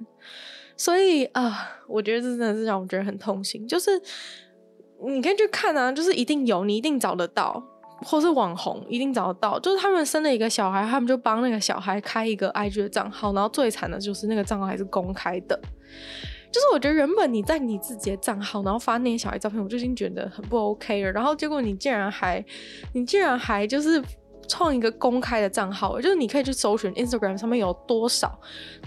[0.76, 3.68] 所以啊、我觉得这真的是让我觉得很痛心。
[3.68, 3.92] 就是
[5.06, 7.64] 你可以去看啊，就是一定有，你一定找得到。
[8.04, 15.60] 或是网红一定找得到，就是他们生了一个小孩，他们就帮那个小孩开一个 IG 的账号，然后最惨的就是那个账号还是公开的。
[16.52, 21.12] 就是我觉得原本你在你自己的账号，然后发那些小孩照片，我就已经觉得很不 OK 了。
[21.12, 22.44] 然后结果你竟然还，
[22.94, 24.04] 你竟然还就是。
[24.48, 28.40] 创一个公开的账号，就是你可以去搜寻 Instagram 上面有多少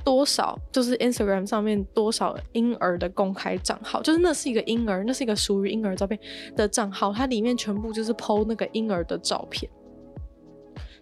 [0.04, 6.18] 多少，就是 Instagram 上面多少婴儿的公开账号，就是那是一个婴儿，那是一个属于婴儿照片
[6.54, 9.70] 的账号，它里面全部就是 po 那个婴儿的照片。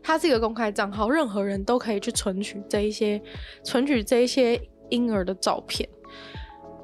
[0.02, 3.20] 它是一个公开账号，任何人都可以去存取这一些
[3.62, 5.88] 存取这一些婴儿的照片。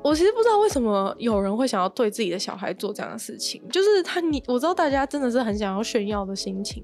[0.02, 6.82] 我其实不知道为什么有人会想要对自己的小孩做这样的事情，就是他你我知道大家真的是很想要炫耀的心情。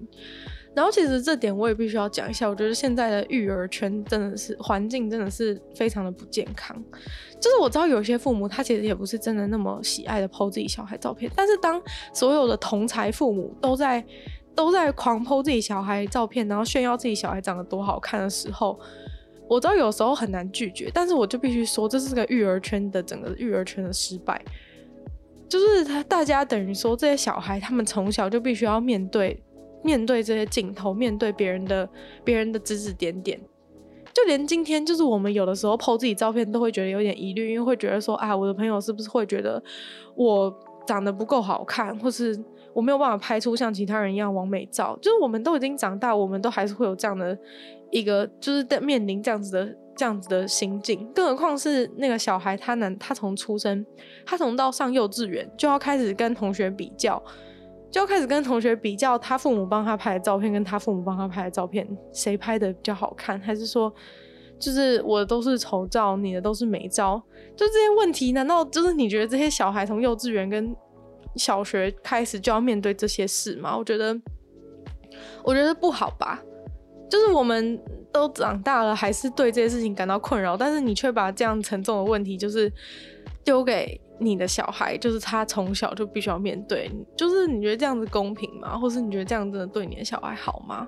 [0.77, 6.77] 然后其实这点我也必须要讲一下，我觉得现在的育儿圈真的是环境真的是非常的不健康。
[7.41, 11.81] 就是我知道有些父母他其实也不是真的那么喜爱的剖自己小孩照片，但是当
[12.13, 14.05] 所有的同才父母都在
[14.55, 18.79] 都在狂剖自己小孩照片，然后炫耀自己小孩长得多好看的时候，
[19.49, 24.39] 我知道有时候很难拒绝，但是我就必须说，这是个育儿圈的整个育儿圈的失败。
[25.49, 29.43] 就是他大家等于说这些小孩他们从小就必须要面对。
[29.87, 31.89] 面对这些镜头，面对别人的
[32.25, 33.41] 别人的指指点点，
[34.13, 39.63] 就连今天，就是我们有的时候 po 自己照片，都会觉得有点疑虑，因为会觉得说，啊，我的朋友是不是会觉得
[40.17, 40.53] 我
[40.85, 42.37] 长得不够好看，或是
[42.75, 44.99] 我没有办法拍出像其他人一样完美照？
[45.01, 47.39] 就是我们都已经长大，我们都还是会有这样的
[47.93, 51.09] 一个，就是在面临这样子的这样子的心境。
[51.15, 53.87] 更何况是那个小孩，他能他从出生，
[54.27, 57.23] 他从到上幼稚园就要开始跟同学比较。
[57.97, 63.41] 就开始跟同学比较，他父母帮他拍的照片跟他父母帮他拍的照片，谁拍的比较好看？
[63.41, 63.91] 还是说，
[64.59, 67.21] 就是我的都是丑照，你的都是美照？
[67.57, 70.77] 就这些问题，难道就是你觉得这些小孩从幼稚园跟
[71.37, 73.75] 小学开始就要面对这些事吗？
[73.75, 74.15] 我觉得，
[75.43, 76.43] 我觉得不好吧。
[77.09, 77.83] 就是我们
[78.13, 82.71] 都长大了，还是对这些事情感到困扰，但是你却把这样沉重的问题，就是
[83.43, 83.99] 丢给。
[84.19, 88.77] 你的小孩就是他从小就必须要面对，就是你觉得这样子公平吗？
[88.79, 90.87] 或是你觉得这样真的对你的小孩好吗？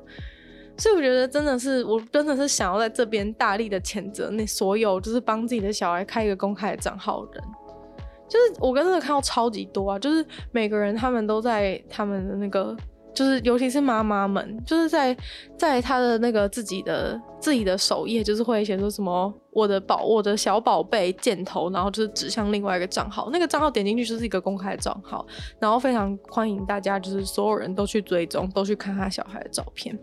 [0.76, 7.44] 所以我觉得真的是，我真的是想要在这边大力的谴责那所有就是帮自己的小孩开一个公开的账号的人，
[8.28, 12.76] 就是我真的看到超级多啊，就是每个人他们都在他们的那个。
[13.14, 15.16] 就是，尤其是妈妈们，就是在
[15.56, 23.28] 在他的那个自己的自己的首页，就是会写说什么“我的宝，我的小宝贝”箭头，然后就是指向另外一个账号。
[23.32, 25.26] 那个账号点进去就是一个公开账号，
[25.58, 29.98] 然后非常欢迎大家，就是所有人都去追踪，都去看他小孩的照片。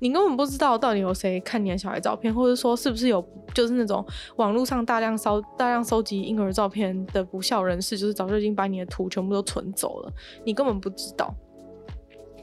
[0.00, 4.04] 你根本不知道到底有谁看你的小孩照片，或者说是不是有就是那种
[4.36, 10.12] 网络上大量搜大量搜集婴儿照片的不肖人士，就是早就已经把你的图全部都存走了，
[10.44, 11.34] 你根本不知道。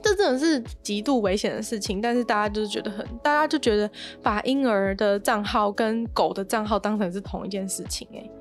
[0.05, 3.89] 这真的是极度危险的事情，但是大家就是觉得很，大家就觉得
[4.21, 8.31] 把婴儿的账号跟狗的账号当成是同一件事情，欸，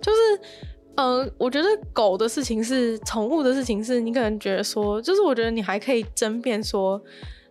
[0.00, 0.18] 就是，
[0.94, 7.02] 呃，我觉得狗的事情是宠物的事情，是你可能觉得说，就是我觉得你还可以争辩说，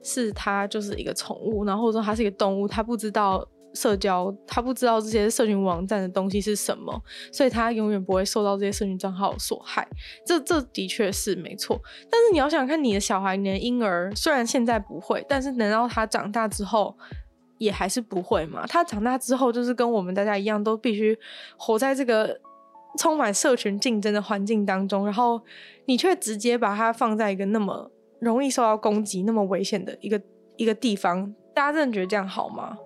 [0.02, 9.88] 是它就是一个宠物，然后或者说它是一个动物，它不知道社交，他不知道这些社群网站的东西是什么，所以他永远不会受到这些社群账号所害。
[10.26, 11.82] 这这的确是没错。
[12.10, 16.98] 但是你要想看你的小孩，你的婴儿，虽然现在不会，但是等到他长大之后，
[17.58, 18.66] 也还是不会嘛？
[18.68, 21.18] 他长大之后，就是跟我们大家一样，都必须
[21.58, 22.40] 活在这个
[22.98, 25.42] 充满社群竞争的环境当中，然后
[25.86, 30.22] 你却直接把他放在一个那么容易受到攻击、那么危险的一个
[30.58, 31.34] 一个地方。
[31.54, 32.78] 大家真的觉得这样好吗？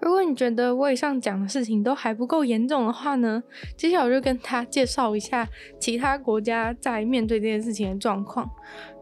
[0.00, 3.42] 如果你觉得我以上讲的事情都还不够严重的话呢，
[3.76, 5.46] 接下来我就跟他介绍一下
[5.78, 8.50] 其他国家在面对这件事情的状况。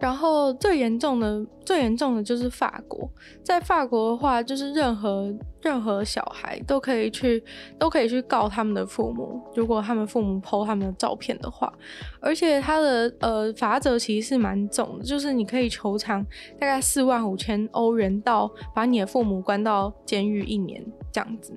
[0.00, 3.10] 然后最严重的、最严重的就是法国。
[3.42, 7.42] 在法国的话，就是任何任何小孩都可以去，
[7.78, 11.72] 都可以去告他们的父母，如果他们父母剖他们的照片的话。
[12.20, 16.24] 而且他的呃罚则其实是蛮重的，就是你可以求偿
[16.58, 21.52] 大概四万五千欧元到把你的父母关到监狱一年这样子。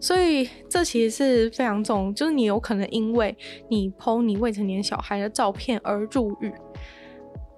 [0.00, 3.36] 所以这其实是非常重，就是你有可能因为
[3.68, 6.52] 你剖你未成年小孩的照片而入狱。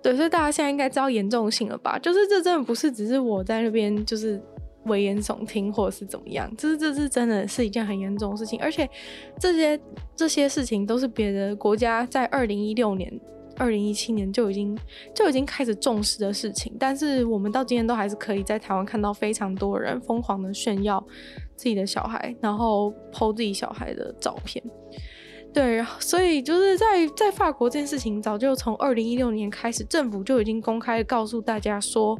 [0.04, 1.98] 对，所以大家现在应该知道严重性了吧？
[1.98, 4.38] 就是这真的不是只是我在那边就是
[4.84, 8.86] 危言耸听或者是怎么样，就是这是真的是一件很严重的事情，而且
[9.40, 9.80] 这些
[10.14, 13.18] 这些事情都是别的国家在二零一六年、
[13.56, 14.78] 二零一七年就已经
[15.14, 21.02] 就已经开始重视的事情，但是我们到今天都还是可以在台湾看到非常多人疯狂的炫耀
[21.56, 24.62] 自己的小孩，然后 po 自己小孩的照片。
[25.54, 32.18] 对，所以就是在在法国这件事情，早就从二零一六年开始，政府就已经公开告诉大家说，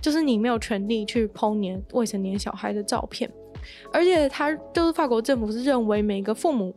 [0.00, 3.30] 就是你没有权利去剖年未成年小孩的照片，
[3.92, 6.74] 而且他就是法国政府是认为每个父母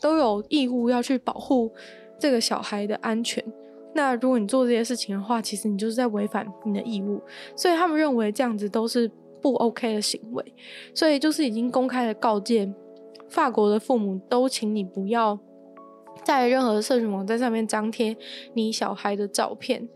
[0.00, 1.70] 都有义务要去保护
[2.18, 3.44] 这个小孩的安全。
[3.94, 7.20] 那如果你做这些事情的话，其实你就是在违反你的义务，
[7.54, 9.10] 所以他们认为这样子都是
[9.42, 10.42] 不 OK 的行为，
[10.94, 12.72] 所以就是已经公开的告诫。
[13.34, 15.36] 法国的父母都请你不要
[16.22, 18.16] 在任何社群网站上面张贴
[18.54, 19.88] 你小孩的照片。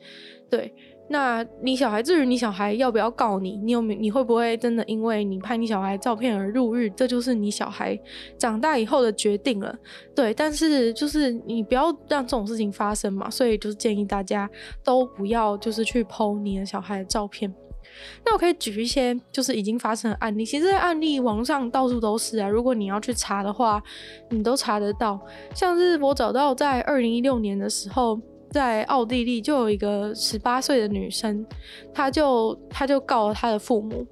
[0.50, 0.74] 对，
[1.08, 6.90] 那你小孩，至于你小孩要不要告你，你有没你会不会真的因为你拍你小孩照片而入狱？
[6.90, 7.96] 这就是你小孩
[8.36, 9.72] 长大以后的决定了。
[10.16, 14.50] 对，但是就是你不要让这种事情发生嘛，所以就是建议大家
[14.82, 17.54] 都不要就是去剖你的小孩的照片。
[18.24, 22.48] 那我可以举一些就是已经发生的案例，其实案例网上到处都是啊。
[22.48, 23.82] 如果你要去查的话，
[24.30, 25.20] 你都查得到。
[25.54, 31.44] 像是我找到在二零一六年的时候，在奥地利就有一个十八岁的女生，
[31.92, 34.06] 她就她就告了她的父母，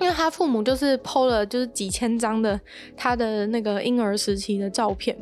[0.00, 2.60] 因为他父母就是 PO 了就是几千张的
[2.96, 5.16] 他的那个婴儿时期的照片，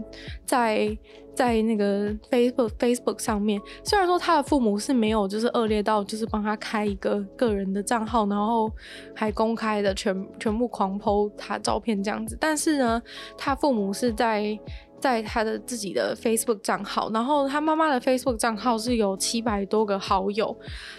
[0.44, 0.96] 在。
[1.36, 8.70] 在那个 Facebook Facebook 上面，虽然说他的父母是没有就是恶劣到就是帮他开一个个人的账号，然后
[9.12, 13.02] 还公开的全全部狂 po 他照片这样子，但是呢，
[13.36, 14.56] 他父母是在。
[15.04, 20.56] 在他的自己的 Facebook 账号，然后他妈妈的 Facebook 账号是有七百多个好友，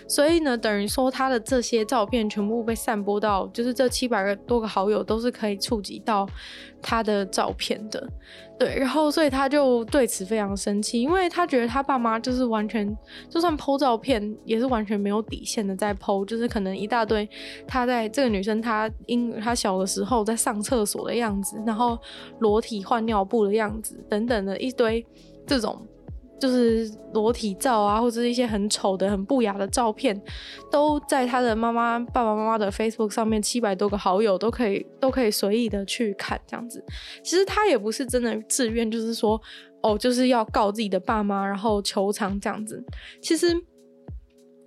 [0.08, 6.24] 所以呢，等于说他的这些照片全部被散播到，就是这七百个多个好友都是可以触及到
[6.88, 8.08] 他的照片的，
[8.60, 12.96] 对，然后所以他就对此非常生气，因为他觉得他爸妈就是完全
[13.28, 17.28] 就算剖照片也是完全没有底线的在剖就是可能一大堆
[17.68, 21.98] 他在这个女生她因她小的时候在上厕所的样子，然后
[22.38, 24.00] 裸体换尿布的样子。
[24.08, 25.04] 等等的一堆
[25.48, 25.82] 这种
[26.40, 30.20] 就是裸体照啊，或者是一些很丑的、很不雅的照片，
[30.72, 36.84] 都在他的妈妈、爸爸妈妈的 Facebook 上面，七百多个好友都可以都可以随意的去看这样子。
[37.24, 39.42] 其实他也不是真的自愿，就是说
[39.82, 42.84] 哦，就是要告自己的爸妈，然后求偿这样子。
[43.22, 43.56] 其实。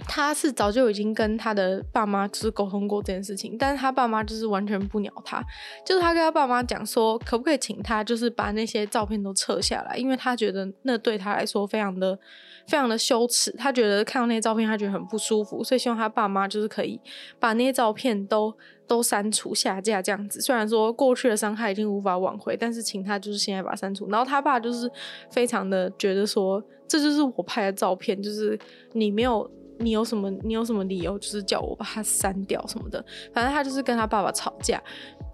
[0.08, 5.44] 他是早就已经跟他的爸妈就是沟通过这件事情，但是他爸妈就是完全不鸟他，
[5.84, 12.18] 就是他跟他爸妈讲说，可不可以请他就是把那些照片都撤下来，因为他觉得那对他来说非常的
[12.66, 16.98] 非常的羞耻，他觉得看到那些照片他觉得很不舒服，所以希望他爸妈就是可以
[17.38, 18.52] 把那些照片都
[18.86, 20.40] 都删除下架这样子。
[20.40, 24.08] 虽然说过去的伤害已经无法挽回，但是请他就是现在把它删除。
[24.08, 24.90] 然后他爸就是
[25.30, 28.58] 非常的觉得说，这就是我拍的照片，就是
[28.94, 29.50] 你没有。
[29.78, 30.30] 你有什么？
[30.42, 31.18] 你有什么理由？
[31.18, 33.04] 就是叫我把他删掉什么的？
[33.32, 34.82] 反正他就是跟他爸爸吵架，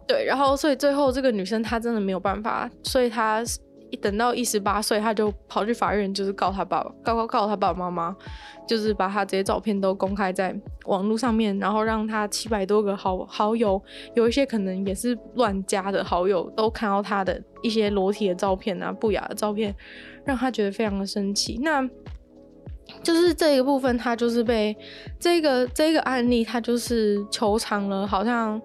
[0.06, 3.42] 对，然后所以最后这个女生她真的没有办法，所以她
[3.90, 8.16] 一等到一十八岁，她就跑去法院，就是告他爸爸，告告告他爸爸妈妈，
[8.68, 10.54] 就是把他这些照片都公开在
[10.84, 13.80] 网络上面，然后让他七百多个好好友，
[14.14, 19.74] 有一些可能也是乱加的好友，都看到他的一些裸体的照片啊，不雅的照片，
[20.24, 21.58] 让他觉得非常的生气。
[21.62, 21.88] 那。
[23.04, 24.76] 就是这一个部分，他就是被
[25.20, 28.60] 这个这个案例，他就是求偿了，好像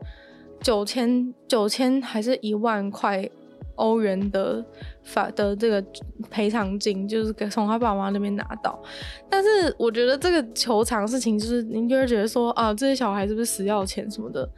[0.62, 3.30] 九千九千还是一万块
[3.76, 4.66] 欧元的
[5.04, 5.84] 法的这个
[6.30, 8.82] 赔偿金，就是从他爸妈那边拿到。
[9.30, 14.50] 但是我觉得这个求偿事情，就是你就会觉得说啊，这些小孩是不是死要钱什么的？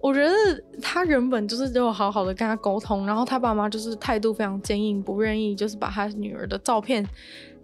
[0.00, 0.32] 我觉得
[0.80, 7.06] 他原本就是只有好好的跟他沟通，然后他爸妈就是态度非常坚硬，不愿意就是把他女儿的照片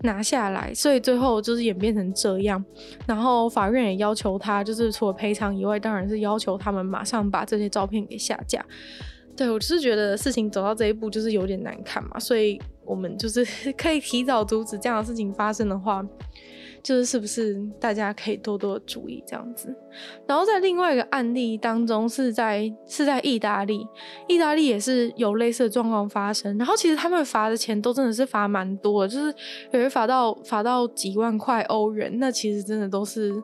[0.02, 2.62] 拿下来，所以最后就是演变成这样。
[3.06, 8.64] 然后法院也要求他，就是除了赔偿以外，当然是要求他们马上把这些照片给下架。
[9.36, 13.44] 对，我就是觉得事情走到这一步就是有点难看嘛，所以我们就是
[13.76, 16.04] 可以提早阻止这样的事情发生的话。
[16.88, 19.68] 就是是不是大家可以多多注意这样子，
[20.26, 23.86] 然后在另外一个案例当中是在是在意大利，
[24.26, 29.34] 意大利也是有类似的状况发生，然后其实他们罚的钱都真的是罚蛮多的，就是
[29.70, 33.34] 有人罚到罚到几万块欧元，那其实真的都是。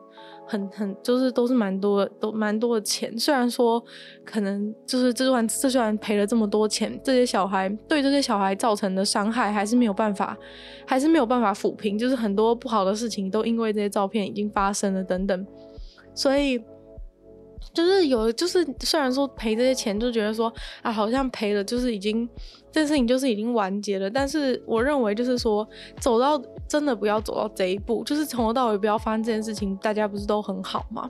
[0.45, 3.17] 很很就是都是蛮多的，都蛮多的钱。
[3.17, 3.83] 虽然说
[4.23, 10.37] 可能就是这段这虽然赔了这么多钱，这些小孩对这些小孩造成的伤害还是没有办法，
[10.85, 11.97] 还是没有办法抚平。
[11.97, 15.45] 就是很多不好的事情都因为这些照片已经发生了等等，
[16.13, 16.61] 所以。
[17.73, 22.29] 就是有，就是虽然说赔这些钱，就觉得说啊，好像赔了，就是已经
[22.71, 24.09] 这事情就是已经完结了。
[24.09, 25.67] 但是我认为，就是说
[25.99, 31.09] 走到真的不要走到这一步，就是从头到尾不要发生这件事情，大家不是都很好吗？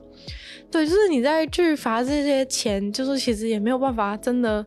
[0.70, 4.66] 对，就是你再去罚这些钱，就是其实也没有办法真的，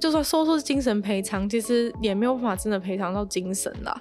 [0.00, 4.00] 就算说说精神赔偿，其实也没有办法真的赔偿到精神啦。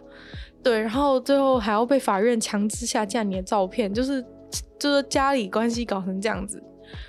[0.64, 4.24] 对，然后最后还要被法院强制下架你的照片，就是
[4.80, 6.62] 就是家里关系搞成这样子。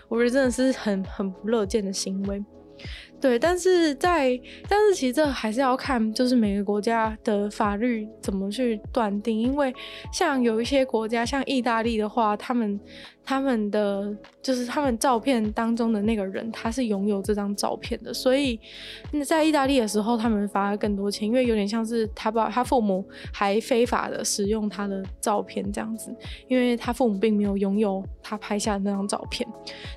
[0.09, 2.45] 我觉得真的是很很不乐见的行为。
[3.23, 9.73] 对，但是在但是其实这还是要看，就是每个国家的法律怎么去断定，因为
[10.13, 12.81] 像有一些国家，像意大利的话，他们
[13.25, 14.13] 他们的
[14.43, 18.59] 就是他们照片当中的那个人，他是拥有这张照片的，所以
[19.25, 26.13] 在意大利的时候，他们罚了更多钱，因为有点像是他把他父母还非法的使用他的照片这样子，
[26.49, 29.49] 因为他父母并没有拥有他拍下的那张照片。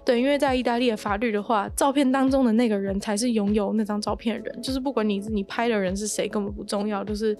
[0.05, 3.15] 对，因为在意大利的法律的话，照片当中的那个人才。
[3.15, 7.01] 是拥有那张照片的人，就是不管你你拍的人是谁，根本不重要。
[7.01, 7.33] 就是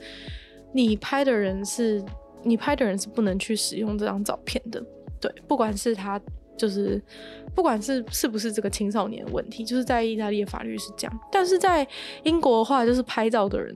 [0.71, 2.01] 你拍的人是
[2.43, 4.81] 你拍的人是不能去使用这张照片的。
[5.25, 6.21] 对，不管是他，
[6.57, 7.01] 就是
[7.55, 11.19] 不管是是不是这个青少年的问题，就是在意大利的法律是这样。
[11.31, 11.87] 但是在
[12.23, 13.75] 英国的话，就是拍照的人。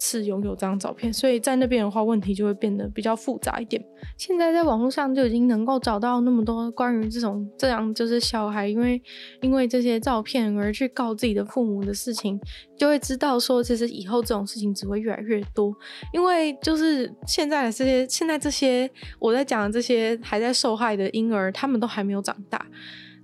[0.00, 3.84] 是拥有这张照片，所以在那边的话，问题就会变得比较复杂一点。
[4.16, 9.00] 现在在网络上就已经能够找到那么多关于这种这样，就是小孩因为
[9.42, 12.40] 因为这些照片而去告自己的父母的事情，
[12.78, 15.70] 就会知道说，其实以后这种事情只会越来越多。
[16.14, 22.66] 因为就是现在的这些，现在这些我在讲的这些还在受害的婴儿，他们都还没有长大。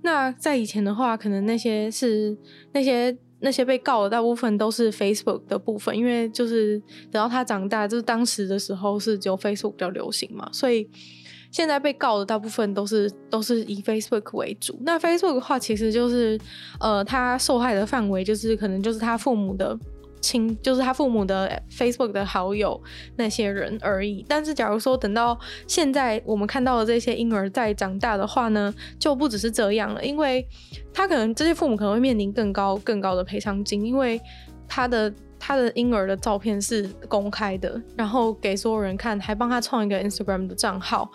[0.03, 2.37] 那在以前的话，可能那些是
[2.71, 3.17] 那些。
[3.39, 6.79] 那些被告的大部分都是 Facebook 的部分，因为就是
[7.11, 10.89] 等到他长大，就是当时的时候是只有 Facebook 比较流行嘛，所以
[11.51, 14.77] 现在被告的大部分都是都是以 Facebook 为主。
[14.81, 16.39] 那 Facebook 的话，其实就是
[16.79, 19.77] 呃，他受害的范围就是可能就是他父母的。
[20.27, 22.81] 亲，就是他父母的 Facebook 的好友
[23.15, 24.25] 那些人而已。
[24.27, 30.45] 但是，假如说等到现在我们看到的这些婴儿在长大的话呢，就不只是这样了，因为
[30.93, 34.19] 他可能这些父母可能会面临更高更高的赔偿金，因为
[34.67, 35.13] 他的。
[35.39, 41.09] 他的婴儿的照片是公开的，然后给所有人看，还帮他创一个 Instagram 的账号。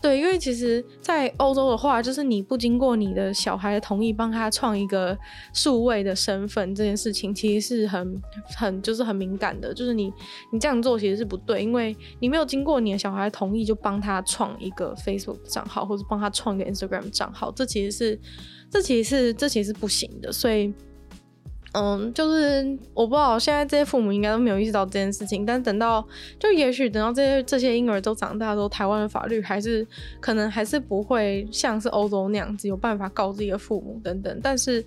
[0.00, 5.16] 对，因为其实，在欧洲的话，就是你不经过你的小孩的同意，帮他创一个
[5.52, 8.20] 数位的身份，这件事情其实是很
[8.56, 9.72] 很就是很敏感的。
[9.72, 10.12] 就是你
[10.52, 18.20] 你这样做其实是不对，因为你没有经过你的小孩同意就帮他创一个 Facebook 账号，或者帮他创一个 Instagram 账号，这其实是
[18.68, 20.32] 这其实是这其实是不行的。
[20.32, 20.74] 所以。
[21.74, 25.46] 嗯，就是我不知道，现在这些父母应该都没有意识到这件事情。
[25.46, 26.06] 但等到，
[26.38, 29.86] 就也许等到这些这些婴儿都长大之后，台湾的法律还是
[30.20, 34.38] 可能还是不会像是欧洲那样子有办法告自己的父母等等。
[34.42, 34.84] 但是，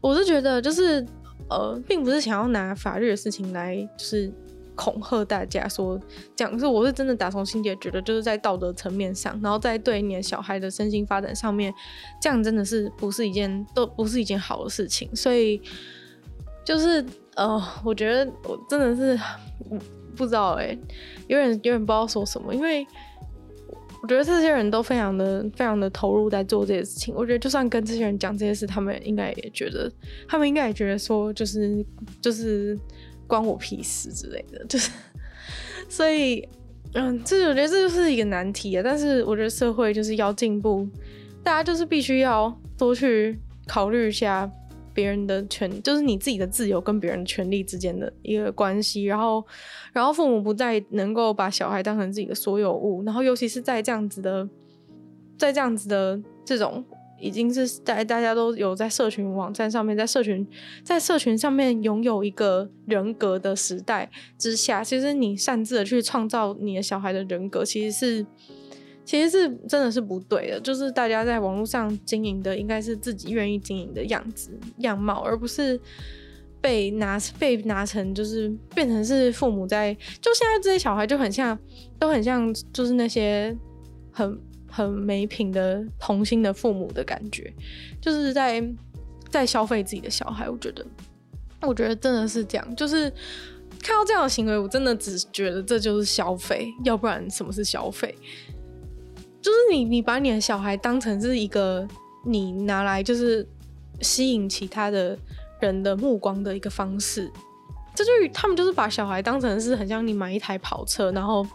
[0.00, 1.06] 我是觉得，就是
[1.50, 4.32] 呃，并不是想要拿法律的事情来就是
[4.74, 6.00] 恐吓大家说
[6.34, 11.74] 讲，是我是真的打从心底觉得，就是在道德层面上，然后在对你的小孩的身心发展上面，
[12.22, 15.60] 这样真的是不是一件都不是一件好的事情，所以。
[16.64, 17.04] 就是
[17.34, 19.18] 呃，我觉得我真的是
[20.14, 20.76] 不知道哎、
[21.26, 22.86] 有点有点不知道说什么，因为
[24.02, 27.14] 我觉得这些人都非常的非常的投入在做这些事情。
[27.14, 29.90] 我觉得就算跟这些人讲这些事，他们应该也觉得，
[30.28, 31.84] 他们应该也觉得说，就是
[32.20, 32.78] 就是
[33.26, 34.64] 关我屁事之类的。
[34.68, 34.90] 就是
[35.88, 36.46] 所以，
[36.94, 38.82] 嗯，这我觉得这就是一个难题啊。
[38.84, 40.88] 但是我觉得社会就是要进步，
[41.42, 44.50] 大家就是必须要多去考虑一下。
[44.94, 49.04] 别人的权，就是你自己的自由跟别人权利之间的一个关系。
[49.04, 49.44] 然后，
[49.92, 53.02] 然后父母不再能够把小孩当成自己的所有物。
[53.04, 54.48] 然后，尤其是在这样子的，
[55.36, 56.84] 在这样子的这种。
[57.20, 60.44] 已经是在大家都有在社群网站上面，在社群
[60.82, 68.26] 在社群上面拥有一个人格的时代之下，其实你擅自的去创造你的小孩的人格，其实是
[69.04, 70.60] 其实是真的是不对的。
[70.60, 75.80] 就是大家在网络上经营的，应该是自己愿意经营的样子样貌，而不是
[76.60, 79.94] 被拿被拿成就是变成是父母在。
[80.20, 81.58] 就现在这些小孩就很像，
[81.98, 83.56] 都很像，就是那些
[84.10, 84.38] 很。
[84.74, 87.52] 很没品的童心的父母的感觉，
[88.00, 88.66] 就是在
[89.28, 90.48] 在消费自己的小孩。
[90.48, 90.82] 我觉得，
[91.60, 92.74] 我觉得真的是这样。
[92.74, 93.10] 就是
[93.82, 98.16] 看到这样的行为，我真的只觉得这就是消费，要不然什么是消费？
[99.42, 101.86] 就是你你把你的小孩当成是一个
[102.24, 103.46] 你拿来就是
[104.00, 105.18] 吸引其他的
[105.60, 107.30] 人的目光的一个方式。
[107.94, 111.46] 这就他们就是把小孩当成是很像你买一台跑车，然后。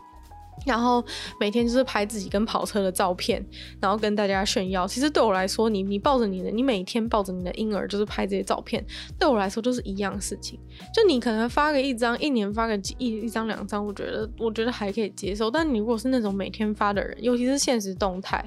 [0.66, 1.04] 然后
[1.40, 3.46] 每天就是拍自己跟跑车的照片，
[3.80, 4.88] 然后跟大家炫耀。
[4.88, 8.84] 其实对我来说，你你抱着你的，你每天抱着你的婴儿，就是拍这些照片，
[9.18, 10.60] 对我来说就是一样事情。
[10.94, 15.50] 就你可能发个一张，一年发个几一一张两张，我觉得我觉得还可以接受。
[15.50, 18.44] 但你如果是那种每天发的人，尤其是现实动态，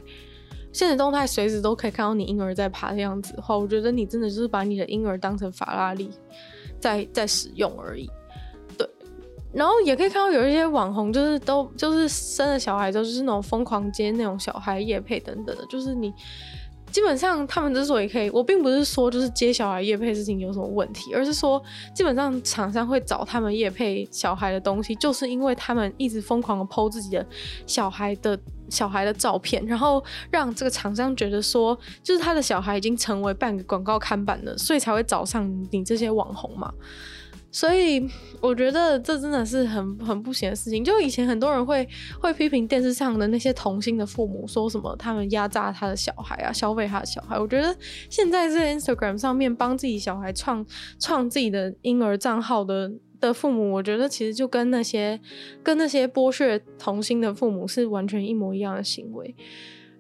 [0.73, 6.11] 现实动态随时都可以看到你婴儿在爬的样子的话，我觉得你真的就是把你的婴儿当成法拉利
[6.79, 8.11] 在在使用而已。
[9.53, 15.67] 然后也可以看到有一些网红，就是都就是生了小孩之后，就是那种疯狂接那种小孩夜配等等的。
[15.67, 16.13] 就是你
[16.93, 21.63] 基本上他们之所以可以，我并不是说就是接小孩夜配事情有什么问题，而是说
[21.95, 27.27] 基本上厂商会找他们夜配小孩的东西，就是因为他们一直疯狂的剖自己的
[27.67, 28.39] 小孩的
[28.69, 36.73] 小孩的照片，然后让这个厂商觉得说，就是他的小孩已经成为半个广告看板了，所以才会找上你这些网红嘛。
[37.53, 38.09] 所以
[38.41, 40.85] 我觉得这真的是很很不行的事情。
[40.85, 41.87] 就以前很多人会
[42.21, 47.37] 会批评电视上的那些童星的父母，说什么他们压榨他的小孩啊，消费他的小孩。
[47.37, 47.75] 我觉得
[48.09, 50.65] 现在在 Instagram 上面帮自己小孩创
[51.01, 55.19] 创自己的婴儿账号的的父母，我觉得其实就跟那些
[55.63, 59.35] 跟那些剥削童星的父母是完全一模一样的行为。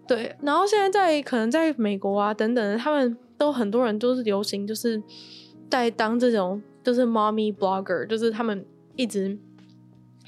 [0.06, 5.02] 对，然后现在在可能在美国啊等等，他们都很多人都是流行，就是
[5.68, 6.62] 在当这种。
[6.82, 8.64] 就是 mommy blogger，就是他们
[8.96, 9.36] 一直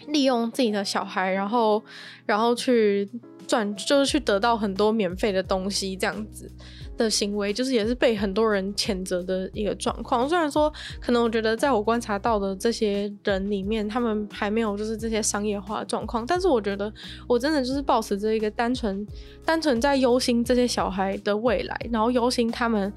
[0.08, 1.82] 利用自己的小孩，然后
[2.26, 3.08] 然后去
[3.46, 6.50] 赚，就是去得到很多免费的东西，这样子
[6.96, 10.28] 的行为，就是也是被很多人谴责的一个状况。
[10.28, 16.92] 虽然说，可能我觉得在我观察到的这些人里面，他们还没有就是这些商业化状况，但是我觉得
[17.26, 19.06] 我真的就是抱持着一个单纯
[19.44, 22.92] 单纯在忧心这些小孩的未来，然后忧心他们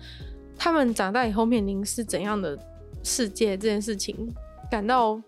[0.57, 2.57] 他们长大以后面临是怎样的。
[3.05, 4.33] 世界这件事情
[4.69, 5.21] 感到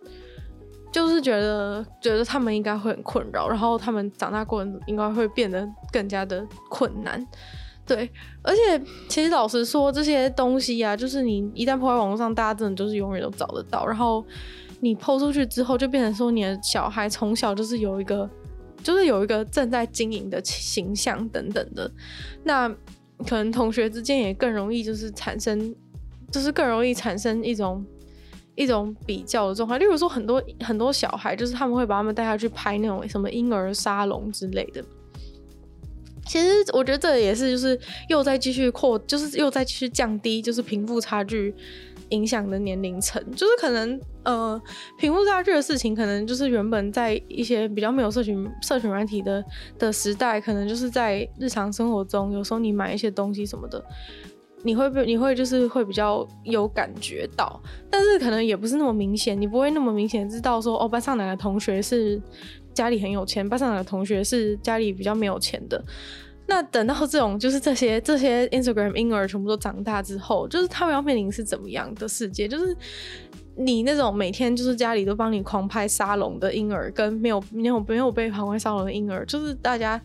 [0.91, 7.23] 就是觉得觉得他们应该会很困扰，然后他们长大过程应该会变得更加的困难。
[7.85, 8.09] 对，
[8.41, 13.85] 而且其实老实说，这些东西啊，就是你一旦抛在网络上，大家真的就是永远都找得到。
[13.85, 14.25] 然后
[14.79, 18.27] 你抛出去之后，就变成说你的小孩从小就是有一个
[18.81, 21.89] 就是有一个正在经营的形象等等的，
[22.43, 22.67] 那
[23.27, 25.75] 可能同学之间也更容易就是产生。
[26.31, 27.85] 就是更容易产生一种
[28.55, 34.83] 一种比较的状态，例如说很多很多小孩，就是他们会把他们带下去拍那种什么婴儿沙龙之类的。
[36.25, 41.55] 其实我觉得这也是就是又在继续扩，就是又在继续降低，就是贫富差距
[42.09, 43.23] 影响的年龄层。
[43.31, 44.61] 就是可能呃
[44.97, 49.41] 贫富差距的事情，可能就是原本在一些比较没有社群社群软体的
[49.79, 53.81] 的时代，可能就是在日常生活中，有时候你买一些东西什么的。
[54.67, 57.57] 你会不你会就是会比较有感觉到，
[57.89, 62.21] 但是可能也不是那么明显，你不会那么明显知道说哦，班上哪个同学是
[62.73, 65.81] 家里很有钱，班上哪个同学是家里比较没有钱的。
[66.45, 72.45] 那等到这种就是这些 这些 Instagram 婴儿全部都长大之后，就是他们要面临是怎么样的世界？
[72.45, 72.75] 就是
[73.55, 80.01] 你那种每天就是家里都帮你狂拍沙龙的婴儿，跟没有没有没有被狂拍沙龙的婴儿，就是大家。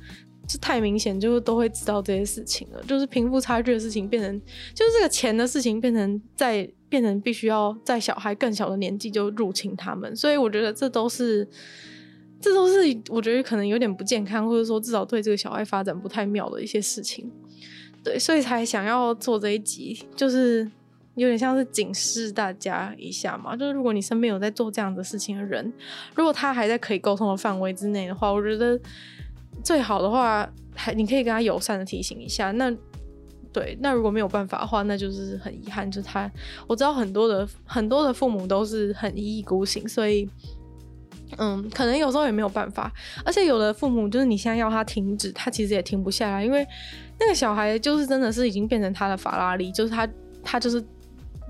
[0.48, 2.82] 是太明显，就是都会知道这些事情了。
[2.82, 4.40] 就是贫富差距的事情变成，
[4.74, 10.14] 就是这个钱的事情变成在变成必须要在小孩更小的年纪就入侵他们。
[10.14, 11.48] 所以我觉得这都是，
[12.40, 12.74] 这都是
[13.08, 17.30] 我觉得可能有点不健康，或者说至少对这个小孩发展不太妙的一些事情。
[18.04, 20.70] 对，所以才想要做这一集，就是
[21.14, 23.56] 有点像是警示大家一下嘛。
[23.56, 25.72] 就是如果你身边有在做这样的事情的人，
[26.14, 28.78] 如果他还在可以沟通的范围之内的话，我觉得。
[29.62, 32.50] 最好的话，还你可以跟他友善的提醒一下。
[32.52, 32.72] 那
[33.52, 36.30] 对，那如果没有办法的话，那就是很遗憾，就是他，
[36.66, 40.26] 我知道很多的很多的父母都是很一意孤行，所以，
[41.36, 42.90] 嗯，可能有时候也没有办法。
[43.24, 46.66] 而且有的父母就是你现在要他停止，他其实也停不下来，因为
[47.20, 50.08] 那个小孩就是真的是已经变成他的法拉利，就是他
[50.42, 50.82] 他就是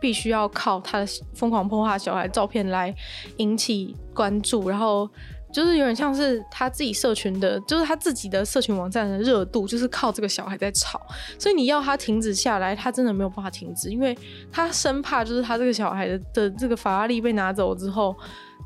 [0.01, 2.93] 必须要靠他的疯狂破坏小孩照片来
[3.37, 5.09] 引起关注，然后。
[5.53, 11.01] 就是有点像是他自己社群的，就是他自己的社群网站的热度，就是靠这个小孩在炒，
[11.39, 14.17] 所以你要他停止下来，他真的没有办法停止，因为
[14.51, 18.17] 他生怕就是他这个小孩的的这个法拉利被拿走之后，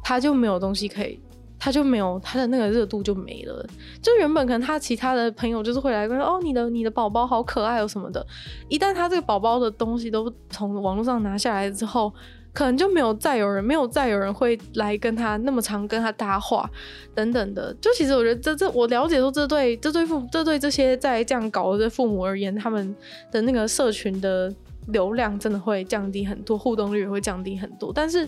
[0.04, 1.20] 他就没有东西可以，
[1.58, 3.66] 他就没有他的那个热度就没了。
[4.00, 8.24] 就原本可能他其他的朋友就是会来跟哦，你的你的宝宝好可爱哦什么的，
[8.68, 12.12] 一旦他这个宝宝的东西都从网络上拿下来之后。
[12.56, 16.68] 可能就没有再有人，没有再有人会来跟他那么常跟他搭话
[17.14, 17.76] 等等的。
[17.82, 22.96] 就其实我觉得这这我了解说，这对这对父这对这些在这样搞的父母而言，他们
[23.30, 24.50] 的那个社群的
[24.86, 27.92] 流量真的会降低很多，互动率也会降低很多。
[27.92, 28.26] 但是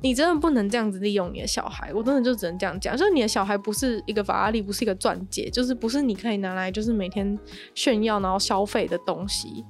[0.00, 7.36] 你真的不能这样子利用你的小孩，我真的就只能这样讲，就是你的小孩不是一个法拉利，不是一个钻戒，就是不是你可以拿来就是每天
[7.74, 9.64] 炫耀然后消费的东西，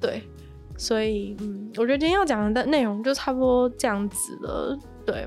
[0.00, 0.22] 对。
[0.76, 4.78] 所以，嗯，我觉得今天要讲的内容就差不多这样子了。
[5.06, 5.26] 对，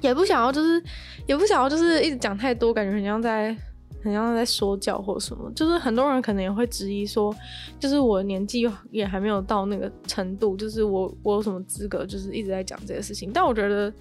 [0.00, 0.82] 也不想要，就是
[1.26, 3.54] 也不想要，就是一直讲太多，感觉很像在，
[4.02, 5.50] 很像在说教或什么。
[5.54, 7.34] 就是很多人可能也会质疑说，
[7.78, 13.30] 就是我年纪也还没有到那个程度，就是我我有什么资格，就是一直在讲这些事情。
[13.32, 13.92] 但我觉得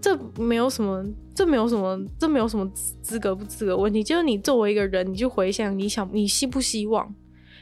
[0.00, 1.04] 这没有什么，
[1.34, 2.70] 这没有什么，这没有什么
[3.02, 4.04] 资格不资格问题。
[4.04, 7.12] 就是你作为一个人，你就回想，你想，你希不希望？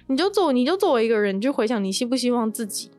[0.06, 2.90] 你就做，你就作为一个人，你就回想，你希不希望自己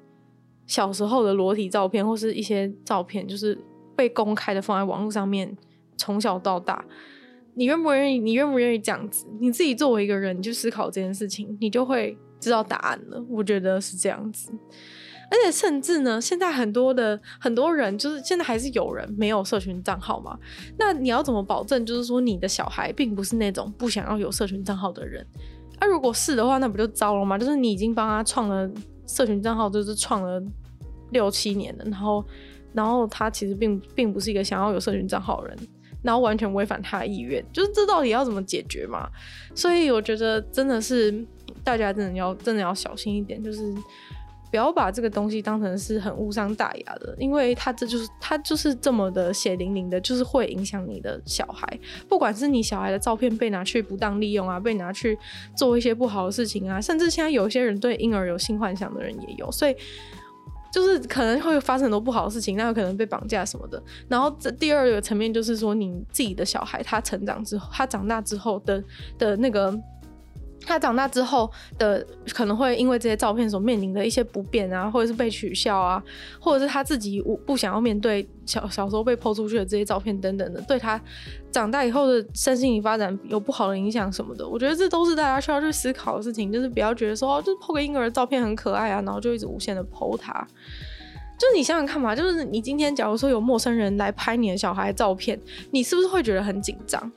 [0.66, 3.58] 小时候的裸体照片，或是一些照片，就是
[3.96, 5.56] 被公开的放在网络上面，
[5.98, 6.84] 从小到大，
[7.54, 8.18] 你愿不愿意？
[8.18, 9.28] 你愿不愿意这样子？
[9.40, 13.24] 你自己作为一个人，你去思考这件事情，你就会知道答案了。
[13.30, 14.52] 我觉得是这样子，
[15.30, 20.38] 而且甚至呢，现在很多的很多人，就是现在还是有人没有社群账号嘛？
[20.78, 21.86] 那你要怎么保证？
[21.86, 25.26] 就是说，你的小孩并不是那种不想要有社群账号的人。
[25.80, 27.38] 那、如果是的话，那不就糟了吗？
[27.38, 28.70] 就是你已经帮他创了
[29.08, 30.42] 社群账号，就是创了
[31.12, 32.26] 六七年了，然后，
[32.74, 35.58] 然后他其实并并不是一个想要有社群账号的人，
[36.02, 39.10] 然后完全违反他的意愿，就是这到底要怎么解决嘛？
[39.54, 41.26] 所以我觉得真的是
[41.64, 43.74] 大家真的要真的要小心一点，就是。
[44.50, 51.68] 不要把这个东西当成是很无伤大雅的，因为它这就是它就是这么的血淋淋的，就是会影响你的小孩。
[52.08, 55.18] 不管是你小孩的照片被拿去不当利用啊，被拿去
[55.56, 59.76] 做一些不好的事情啊，甚至现在有一些人对婴儿有性幻想的人也有，所以
[60.72, 63.82] 就是可能会发生很多不好的事情，那有可能被绑架什么的。
[64.08, 68.84] 然后这第二个层面就是说，你自己的小孩他成长之后，他长大之后的
[69.18, 69.78] 的那个。
[70.66, 76.02] 他长大之后的可能会因为这些照片所面临的一些不便啊，或者是被取笑啊，
[76.40, 81.00] 或者是他自己不想要面对小小时候被抛出去的这些照片等等的，对他
[81.52, 90.46] 长大以后的身心灵发展有不好的影响什么的，我觉得这都是大家需要去思考的事情，就是不要觉得说，就是 po 个婴儿的照片很可爱啊，然后就一直无限的 po 他。
[91.38, 95.40] 就你想想看嘛，就是你今天假如说有陌生人来拍你的小孩照片，
[95.72, 97.12] 你是不是会觉得很紧张？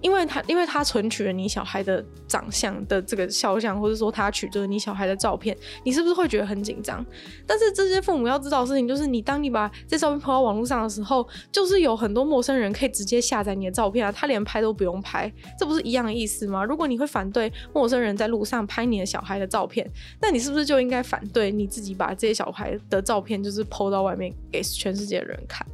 [0.00, 7.04] 因为他，因为他存取了你小孩的长相的这个肖像，或者说他取得你小孩的照片，你是不是会觉得很紧张？
[7.46, 16.64] 但是这些父母要知道的事情，就是你当你把这照片抛到网络上的时候，就是有很多陌生人可以直接下载你的照片啊，他连拍都不用拍，这不是一样的意思吗？
[16.64, 19.88] 如果你会反对陌生人在路上拍你的小孩的照片，
[20.20, 25.66] 那你是不是就应该反对你自己把这些小孩的照片就是抛到外面给全世界的人看？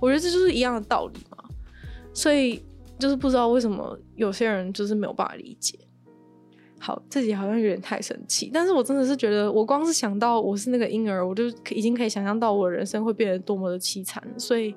[0.00, 1.38] 我觉得这就是一样的道理嘛，
[2.14, 2.62] 所以。
[3.02, 5.76] 就是不知道为什么有些人就是没有办法理解。
[6.78, 14.72] 好，自己好像有点太生气，但是我真的是觉得，我光是想到我是那个婴儿，我就已经可以想象到我的人生会变得多么的凄惨，所以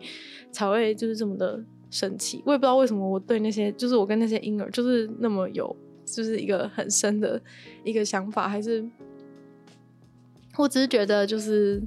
[0.51, 2.41] 才会就是这么的生气。
[2.45, 7.39] 我也不知道为什么我对那些，就是我跟那些婴儿，就是那么有，就是一个很深的
[7.83, 8.83] 一个想法，还是
[10.57, 11.79] 我只是觉得就是。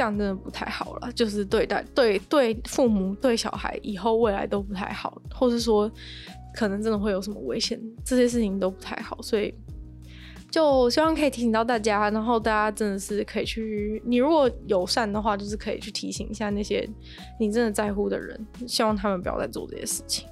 [0.00, 5.92] 这样真的不太好了，就是对待对对父母对小孩以后未来都不太好，或是说
[6.54, 9.54] 可能真的会有什么危险，这些事情都不太好，所以
[10.50, 16.88] 就希望可以提醒到大家，然后大家真的是可以去，你如果友善的话，就是可以去提醒一下那些
[17.38, 20.26] 你真的在乎的人，希望他们不要再做这些事情。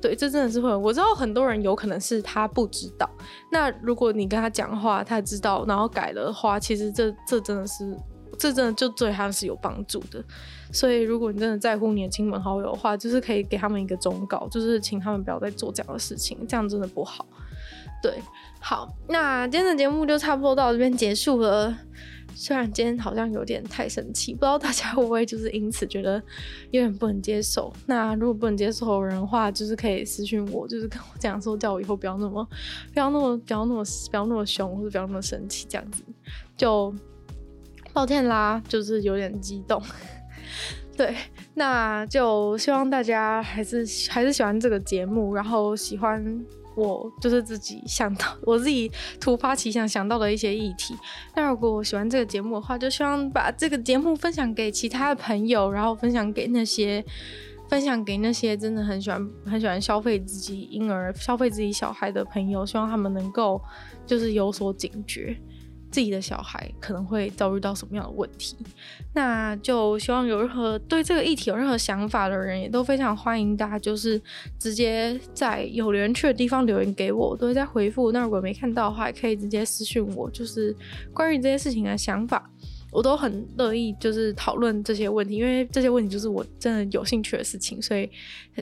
[0.00, 3.06] 对，这真的是会，我知道很多人有可能是他不知道，
[3.52, 7.94] 那如果你跟他讲话，他知道，然后改了的话，其实这这真的是。
[8.40, 10.24] 这真的就对他是有帮助的，
[10.72, 17.26] 所以如果你真的在乎你的亲朋好友的话，就是可以给他们一个忠告，就是请他们不要再做这样的事情，这样真的不好。
[18.02, 18.18] 对，
[18.58, 21.76] 好，那今天的节目就差不多到这边结束了。
[22.34, 26.14] 虽然今天好像有点太生气，不知道大家会不会就是因此觉得
[26.70, 27.70] 有点不能接受。
[27.84, 32.48] 那如果不能接受的人的话，就是可以私讯我，就是跟我讲说，叫我以后不要那么、
[32.94, 36.02] 不要那么、不要那么、不要那么凶，或者不要那么生气这样子。
[36.56, 36.94] 就
[37.92, 39.82] 抱歉啦，就是有点激动。
[40.96, 41.16] 对，
[41.54, 46.44] 那就希望大家还是还是喜欢这个节目，然后喜欢。
[46.76, 50.94] 我就是自己想到，我自己突发奇想想到的一些议题。
[51.34, 57.04] 那如果我喜欢这个节目的话，就希望把这个节目分享给其他的朋友，然后分享给那些
[57.68, 63.60] 分享给那些真的很喜欢很喜欢消费自己婴儿、消费自己小孩的朋友，希望他们能够
[64.06, 65.36] 就是有所警觉。
[65.90, 68.56] 自己的小孩可能会遭遇到什么样的问题？
[69.14, 74.20] 那就希望有任何对这个议题有任何想法的人，也都非常欢迎大家，就是
[74.58, 78.12] 直接在有留言区的地方留言给我，我都会在回复。
[78.12, 80.76] 那如果没看到的话，也可以直接私信我，就是
[81.14, 82.49] 关于这件事情的想法。
[82.92, 88.10] 我都很乐意，就是讨论这些问题，因为这些问题就是我真的有兴趣的事情，所以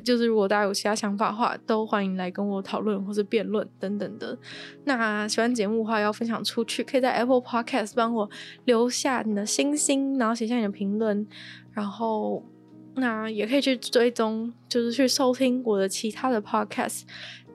[0.04, 4.36] 就是如果大家有其他想法的话，都欢迎来跟我讨论或是辩论等等的。
[4.84, 8.28] 那喜欢节目的话，要分享出去，可以在 Apple Podcast 帮我
[8.66, 11.26] 留下你的星星，然后写下你的评论，
[11.72, 12.44] 然后
[12.96, 17.02] 那也可以去追踪，就是去收听我的其他的 Podcast，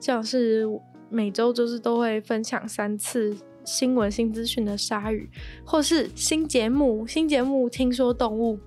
[0.00, 0.66] 像是
[1.08, 3.36] 每周就是都会分享三次。
[3.64, 5.28] 新闻、新资讯的鲨鱼，
[5.64, 8.58] 或是新节目、新节目，听说动物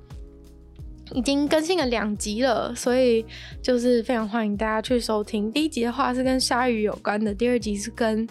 [1.14, 3.26] 已经更新了两集了，所以
[3.62, 5.52] 就是非常欢迎大家去收听。
[5.52, 8.28] 第一集的话是跟鲨鱼有关的，第二集是跟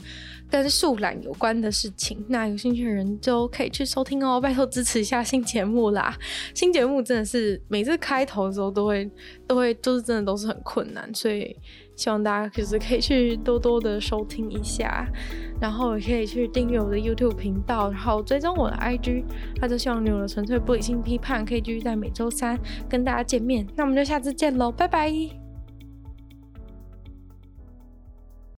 [0.51, 2.23] 跟树懒有关的事情。
[2.29, 6.17] 那有兴趣的人就可以去收听哦，拜托支持一下新节目啦！
[6.55, 9.11] 新节目真的是每次开头的时候都会
[9.47, 11.57] 都会就是真的都是很困难，所以。
[11.97, 15.07] 希望大家就是可以去多多的收听一下，
[15.61, 19.25] 然后也可以去订阅我的 YouTube 频道，然后追踪我的 IG。
[19.61, 23.67] 那就希望你有了纯粹不理性批判，可以继续在每周三跟大家见面。
[23.75, 25.46] 那我们就下次见喽，拜拜。